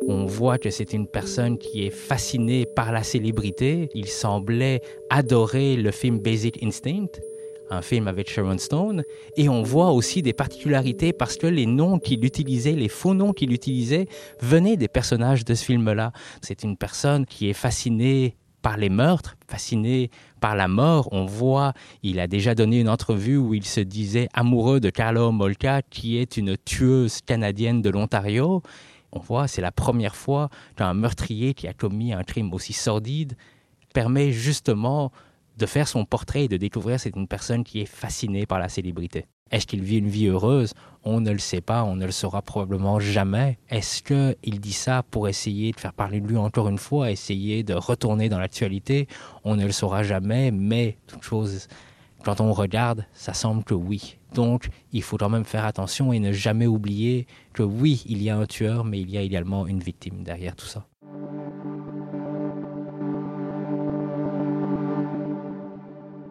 On 0.08 0.26
voit 0.26 0.58
que 0.58 0.72
c'est 0.72 0.94
une 0.94 1.08
personne 1.08 1.58
qui 1.58 1.86
est 1.86 1.91
fascinée 1.91 2.65
par 2.65 2.91
la 2.91 3.04
célébrité. 3.04 3.89
Il 3.94 4.08
semblait 4.08 4.82
adorer 5.10 5.76
le 5.76 5.91
film 5.91 6.20
Basic 6.20 6.62
Instinct, 6.63 7.22
un 7.72 7.82
film 7.82 8.08
avec 8.08 8.30
Sharon 8.30 8.58
Stone, 8.58 9.04
et 9.38 9.50
on 9.50 9.64
voit 9.64 9.92
aussi 9.92 10.22
des 10.22 10.34
particularités 10.34 11.14
parce 11.14 11.38
que 11.38 11.48
les 11.48 11.66
noms 11.66 11.98
qu'il 11.98 12.24
utilisait, 12.26 12.74
les 12.74 12.90
faux 12.90 13.14
noms 13.14 13.32
qu'il 13.32 13.54
utilisait, 13.54 14.08
venaient 14.42 14.78
des 14.78 14.90
personnages 14.90 15.46
de 15.46 15.56
ce 15.56 15.66
film-là. 15.66 16.12
C'est 16.42 16.64
une 16.64 16.78
personne 16.78 17.26
qui 17.26 17.50
est 17.50 17.54
fascinée 17.54 18.36
par 18.62 18.78
les 18.78 18.90
meurtres, 18.90 19.38
fascinée 19.48 20.12
par 20.40 20.56
la 20.56 20.68
mort. 20.68 21.08
On 21.12 21.26
voit, 21.26 21.74
il 22.04 22.20
a 22.20 22.28
déjà 22.28 22.54
donné 22.54 22.80
une 22.82 22.90
entrevue 22.90 23.38
où 23.38 23.54
il 23.54 23.66
se 23.66 23.80
disait 23.80 24.28
amoureux 24.34 24.80
de 24.80 24.90
Carlo 24.90 25.32
Molka, 25.32 25.82
qui 25.82 26.18
est 26.18 26.38
une 26.38 26.58
tueuse 26.58 27.22
canadienne 27.22 27.82
de 27.82 27.90
l'Ontario. 27.90 28.62
On 29.14 29.20
voit, 29.20 29.48
c'est 29.48 29.62
la 29.62 29.72
première 29.72 30.16
fois 30.16 30.50
qu'un 30.76 30.94
meurtrier 30.94 31.54
qui 31.54 31.68
a 31.68 31.74
commis 31.74 32.14
un 32.14 32.24
crime 32.24 32.54
aussi 32.54 32.74
sordide 32.74 33.34
permet 33.94 34.32
justement 34.32 35.12
de 35.62 35.67
faire 35.67 35.88
son 35.88 36.06
portrait 36.06 36.45
et 36.45 36.47
de 36.47 36.58
découvrir 36.58 37.00
c'est 37.00 37.15
une 37.15 37.28
personne 37.28 37.63
qui 37.63 37.82
est 37.82 37.86
fascinée 37.86 38.47
par 38.47 38.58
la 38.58 38.67
célébrité. 38.67 39.26
Est-ce 39.52 39.67
qu'il 39.67 39.84
vit 39.84 40.00
une 40.00 40.08
vie 40.08 40.28
heureuse? 40.28 40.74
On 41.04 41.21
ne 41.21 41.32
le 41.32 41.38
sait 41.38 41.62
pas, 41.62 41.84
on 41.84 41.95
ne 41.95 42.06
le 42.06 42.12
saura 42.12 42.41
probablement 42.41 43.00
jamais. 43.00 43.60
Est-ce 43.69 44.02
qu'il 44.02 44.60
dit 44.60 44.74
ça 44.74 45.04
pour 45.04 45.28
essayer 45.28 45.71
de 45.71 45.80
faire 45.80 45.93
parler 45.93 46.19
de 46.19 46.28
lui 46.28 46.38
encore 46.38 46.67
une 46.67 46.80
fois, 46.80 47.12
essayer 47.12 47.62
de 47.63 47.76
retourner 47.76 48.28
dans 48.28 48.39
l'actualité? 48.39 49.08
On 49.43 49.56
ne 49.56 49.65
le 49.65 49.71
saura 49.71 50.02
jamais, 50.04 50.50
mais 50.50 50.97
toute 51.06 51.21
chose, 51.21 51.67
quand 52.24 52.41
on 52.41 52.54
regarde, 52.54 53.06
ça 53.13 53.34
semble 53.34 53.63
que 53.63 53.76
oui. 53.76 54.17
Donc, 54.34 54.69
il 54.93 55.04
faut 55.04 55.17
quand 55.17 55.30
même 55.30 55.45
faire 55.45 55.65
attention 55.65 56.12
et 56.12 56.19
ne 56.19 56.32
jamais 56.32 56.67
oublier 56.67 57.28
que 57.54 57.63
oui, 57.63 58.04
il 58.08 58.24
y 58.24 58.30
a 58.30 58.38
un 58.38 58.45
tueur, 58.45 58.84
mais 58.84 59.00
il 59.00 59.12
y 59.12 59.17
a 59.17 59.21
également 59.21 59.67
une 59.67 59.80
victime 59.80 60.24
derrière 60.24 60.56
tout 60.56 60.65
ça. 60.65 60.88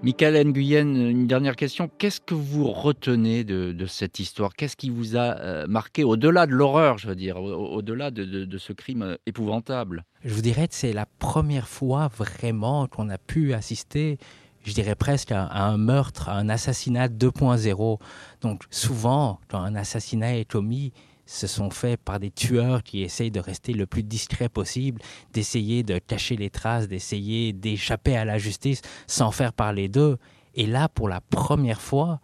Michael 0.02 0.46
Nguyen, 0.46 0.94
une 0.94 1.26
dernière 1.26 1.56
question. 1.56 1.90
Qu'est-ce 1.98 2.22
que 2.22 2.32
vous 2.32 2.70
retenez 2.70 3.44
de, 3.44 3.86
cette 3.86 4.18
histoire? 4.18 4.54
Qu'est-ce 4.54 4.76
qui 4.76 4.88
vous 4.88 5.16
a 5.16 5.38
euh, 5.38 5.66
marqué 5.66 6.04
au-delà 6.04 6.46
de 6.46 6.52
l'horreur, 6.52 6.96
je 6.96 7.06
veux 7.06 7.14
dire, 7.14 7.36
au-delà 7.36 8.10
de, 8.10 8.58
ce 8.58 8.72
crime 8.72 9.02
euh, 9.02 9.16
épouvantable? 9.26 10.04
Je 10.24 10.32
vous 10.32 10.40
dirais 10.40 10.68
que 10.68 10.74
c'est 10.74 10.94
la 10.94 11.04
première 11.04 11.68
fois 11.68 12.08
vraiment 12.08 12.86
qu'on 12.86 13.10
a 13.10 13.18
pu 13.18 13.52
assister 13.52 14.18
je 14.62 14.74
dirais 14.74 14.94
presque 14.94 15.32
à, 15.32 15.48
un 15.50 15.78
meurtre, 15.78 16.28
à 16.28 16.36
un 16.36 16.50
assassinat 16.50 17.08
2.0. 17.08 17.98
Donc 18.42 18.64
souvent, 18.70 19.40
quand 19.48 19.60
un 19.60 19.74
assassinat 19.74 20.36
est 20.36 20.44
commis, 20.44 20.92
se 21.30 21.46
sont 21.46 21.70
faits 21.70 22.00
par 22.00 22.18
des 22.18 22.32
tueurs 22.32 22.82
qui 22.82 23.02
essayent 23.02 23.30
de 23.30 23.38
rester 23.38 23.72
le 23.72 23.86
plus 23.86 24.02
discret 24.02 24.48
possible, 24.48 25.00
d'essayer 25.32 25.84
de 25.84 25.98
cacher 25.98 26.36
les 26.36 26.50
traces, 26.50 26.88
d'essayer 26.88 27.52
d'échapper 27.52 28.16
à 28.16 28.24
la 28.24 28.36
justice 28.36 28.82
sans 29.06 29.30
faire 29.30 29.52
parler 29.52 29.88
d'eux. 29.88 30.18
Et 30.56 30.66
là, 30.66 30.88
pour 30.88 31.08
la 31.08 31.20
première 31.20 31.80
fois, 31.80 32.20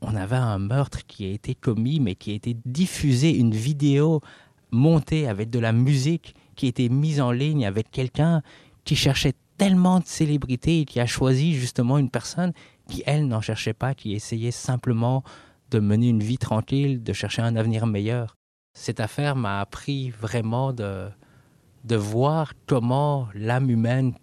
on 0.00 0.16
avait 0.16 0.36
un 0.36 0.58
meurtre 0.58 1.04
qui 1.06 1.26
a 1.26 1.28
été 1.28 1.54
commis, 1.54 2.00
mais 2.00 2.14
qui 2.14 2.30
a 2.30 2.34
été 2.34 2.56
diffusé, 2.64 3.36
une 3.36 3.54
vidéo 3.54 4.22
montée 4.70 5.28
avec 5.28 5.50
de 5.50 5.58
la 5.58 5.72
musique 5.72 6.34
qui 6.56 6.66
a 6.66 6.68
été 6.70 6.88
mise 6.88 7.20
en 7.20 7.32
ligne 7.32 7.66
avec 7.66 7.90
quelqu'un 7.90 8.40
qui 8.84 8.96
cherchait 8.96 9.34
tellement 9.58 10.00
de 10.00 10.06
célébrité 10.06 10.80
et 10.80 10.84
qui 10.86 11.00
a 11.00 11.06
choisi 11.06 11.52
justement 11.52 11.98
une 11.98 12.10
personne 12.10 12.54
qui, 12.88 13.02
elle, 13.04 13.28
n'en 13.28 13.42
cherchait 13.42 13.74
pas, 13.74 13.94
qui 13.94 14.14
essayait 14.14 14.52
simplement 14.52 15.22
de 15.70 15.80
mener 15.80 16.08
une 16.08 16.22
vie 16.22 16.38
tranquille, 16.38 17.02
de 17.02 17.12
chercher 17.12 17.42
un 17.42 17.56
avenir 17.56 17.86
meilleur 17.86 18.37
cette 18.78 19.00
affaire 19.00 19.34
m'a 19.34 19.60
appris 19.60 20.10
vraiment 20.10 20.72
de, 20.72 21.08
de 21.84 21.96
voir 21.96 22.52
comment 22.66 23.26
l'âme 23.34 23.70
humaine 23.70 24.14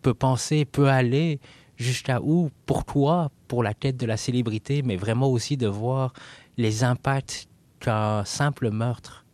peut 0.00 0.14
penser, 0.14 0.64
peut 0.64 0.88
aller 0.88 1.38
jusqu'à 1.76 2.22
où, 2.22 2.50
pourquoi, 2.64 3.30
pour 3.46 3.62
la 3.62 3.74
quête 3.74 3.98
de 3.98 4.06
la 4.06 4.16
célébrité, 4.16 4.82
mais 4.82 4.96
vraiment 4.96 5.28
aussi 5.28 5.58
de 5.58 5.66
voir 5.66 6.14
les 6.56 6.82
impacts 6.82 7.46
qu'un 7.78 8.24
simple 8.24 8.70
meurtre 8.70 9.26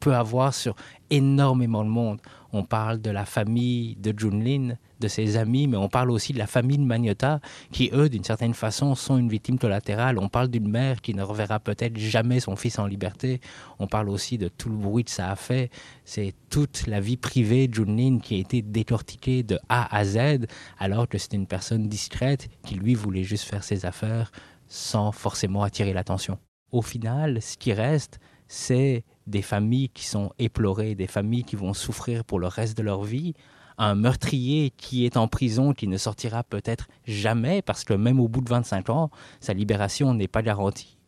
peut 0.00 0.14
avoir 0.14 0.54
sur 0.54 0.74
énormément 1.10 1.84
de 1.84 1.90
monde. 1.90 2.20
On 2.52 2.64
parle 2.64 3.00
de 3.00 3.10
la 3.10 3.24
famille 3.24 3.94
de 3.96 4.12
Junlin, 4.16 4.76
de 5.00 5.08
ses 5.08 5.36
amis, 5.36 5.66
mais 5.66 5.76
on 5.76 5.88
parle 5.88 6.10
aussi 6.10 6.32
de 6.32 6.38
la 6.38 6.46
famille 6.46 6.78
de 6.78 6.84
Magnota, 6.84 7.40
qui, 7.72 7.90
eux, 7.92 8.08
d'une 8.08 8.24
certaine 8.24 8.54
façon, 8.54 8.94
sont 8.94 9.18
une 9.18 9.28
victime 9.28 9.58
collatérale. 9.58 10.18
On 10.18 10.28
parle 10.28 10.48
d'une 10.48 10.68
mère 10.68 11.00
qui 11.00 11.14
ne 11.14 11.22
reverra 11.22 11.60
peut-être 11.60 11.96
jamais 11.98 12.40
son 12.40 12.56
fils 12.56 12.78
en 12.78 12.86
liberté. 12.86 13.40
On 13.78 13.86
parle 13.86 14.08
aussi 14.08 14.38
de 14.38 14.48
tout 14.48 14.68
le 14.68 14.76
bruit 14.76 15.04
que 15.04 15.10
ça 15.10 15.30
a 15.30 15.36
fait. 15.36 15.70
C'est 16.04 16.34
toute 16.50 16.86
la 16.86 17.00
vie 17.00 17.16
privée 17.16 17.68
de 17.68 17.74
Junlin 17.74 18.18
qui 18.18 18.36
a 18.36 18.38
été 18.38 18.62
décortiquée 18.62 19.42
de 19.42 19.58
A 19.68 19.94
à 19.94 20.04
Z, 20.04 20.46
alors 20.78 21.08
que 21.08 21.18
c'était 21.18 21.36
une 21.36 21.46
personne 21.46 21.88
discrète 21.88 22.48
qui, 22.64 22.74
lui, 22.74 22.94
voulait 22.94 23.24
juste 23.24 23.44
faire 23.44 23.64
ses 23.64 23.86
affaires 23.86 24.30
sans 24.66 25.12
forcément 25.12 25.62
attirer 25.62 25.92
l'attention. 25.92 26.38
Au 26.72 26.82
final, 26.82 27.40
ce 27.40 27.56
qui 27.56 27.72
reste, 27.72 28.18
c'est 28.48 29.04
des 29.26 29.42
familles 29.42 29.88
qui 29.88 30.06
sont 30.06 30.32
éplorées, 30.38 30.94
des 30.94 31.06
familles 31.06 31.44
qui 31.44 31.56
vont 31.56 31.74
souffrir 31.74 32.24
pour 32.24 32.38
le 32.38 32.46
reste 32.46 32.76
de 32.76 32.82
leur 32.82 33.02
vie, 33.02 33.34
un 33.78 33.94
meurtrier 33.94 34.70
qui 34.70 35.04
est 35.04 35.16
en 35.16 35.28
prison, 35.28 35.72
qui 35.72 35.88
ne 35.88 35.96
sortira 35.96 36.42
peut-être 36.44 36.88
jamais, 37.06 37.62
parce 37.62 37.84
que 37.84 37.94
même 37.94 38.20
au 38.20 38.28
bout 38.28 38.40
de 38.40 38.50
25 38.50 38.90
ans, 38.90 39.10
sa 39.40 39.52
libération 39.52 40.14
n'est 40.14 40.28
pas 40.28 40.42
garantie, 40.42 40.98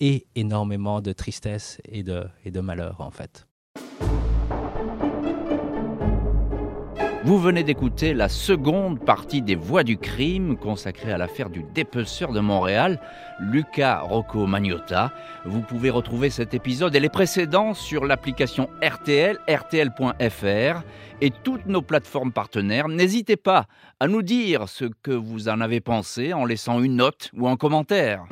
et 0.00 0.26
énormément 0.34 1.00
de 1.00 1.12
tristesse 1.12 1.80
et 1.84 2.02
de, 2.02 2.24
et 2.44 2.50
de 2.50 2.60
malheur 2.60 3.00
en 3.00 3.10
fait. 3.10 3.45
Vous 7.26 7.40
venez 7.40 7.64
d'écouter 7.64 8.14
la 8.14 8.28
seconde 8.28 9.04
partie 9.04 9.42
des 9.42 9.56
Voix 9.56 9.82
du 9.82 9.98
crime 9.98 10.56
consacrée 10.56 11.10
à 11.10 11.18
l'affaire 11.18 11.50
du 11.50 11.64
dépeceur 11.74 12.30
de 12.30 12.38
Montréal, 12.38 13.00
Luca 13.40 13.98
Rocco 13.98 14.46
Magnotta. 14.46 15.10
Vous 15.44 15.60
pouvez 15.60 15.90
retrouver 15.90 16.30
cet 16.30 16.54
épisode 16.54 16.94
et 16.94 17.00
les 17.00 17.08
précédents 17.08 17.74
sur 17.74 18.04
l'application 18.04 18.68
RTL, 18.80 19.38
rtl.fr 19.48 20.84
et 21.20 21.32
toutes 21.42 21.66
nos 21.66 21.82
plateformes 21.82 22.30
partenaires. 22.30 22.86
N'hésitez 22.86 23.36
pas 23.36 23.66
à 23.98 24.06
nous 24.06 24.22
dire 24.22 24.68
ce 24.68 24.84
que 24.84 25.10
vous 25.10 25.48
en 25.48 25.60
avez 25.60 25.80
pensé 25.80 26.32
en 26.32 26.44
laissant 26.44 26.80
une 26.80 26.94
note 26.94 27.32
ou 27.36 27.48
un 27.48 27.56
commentaire. 27.56 28.24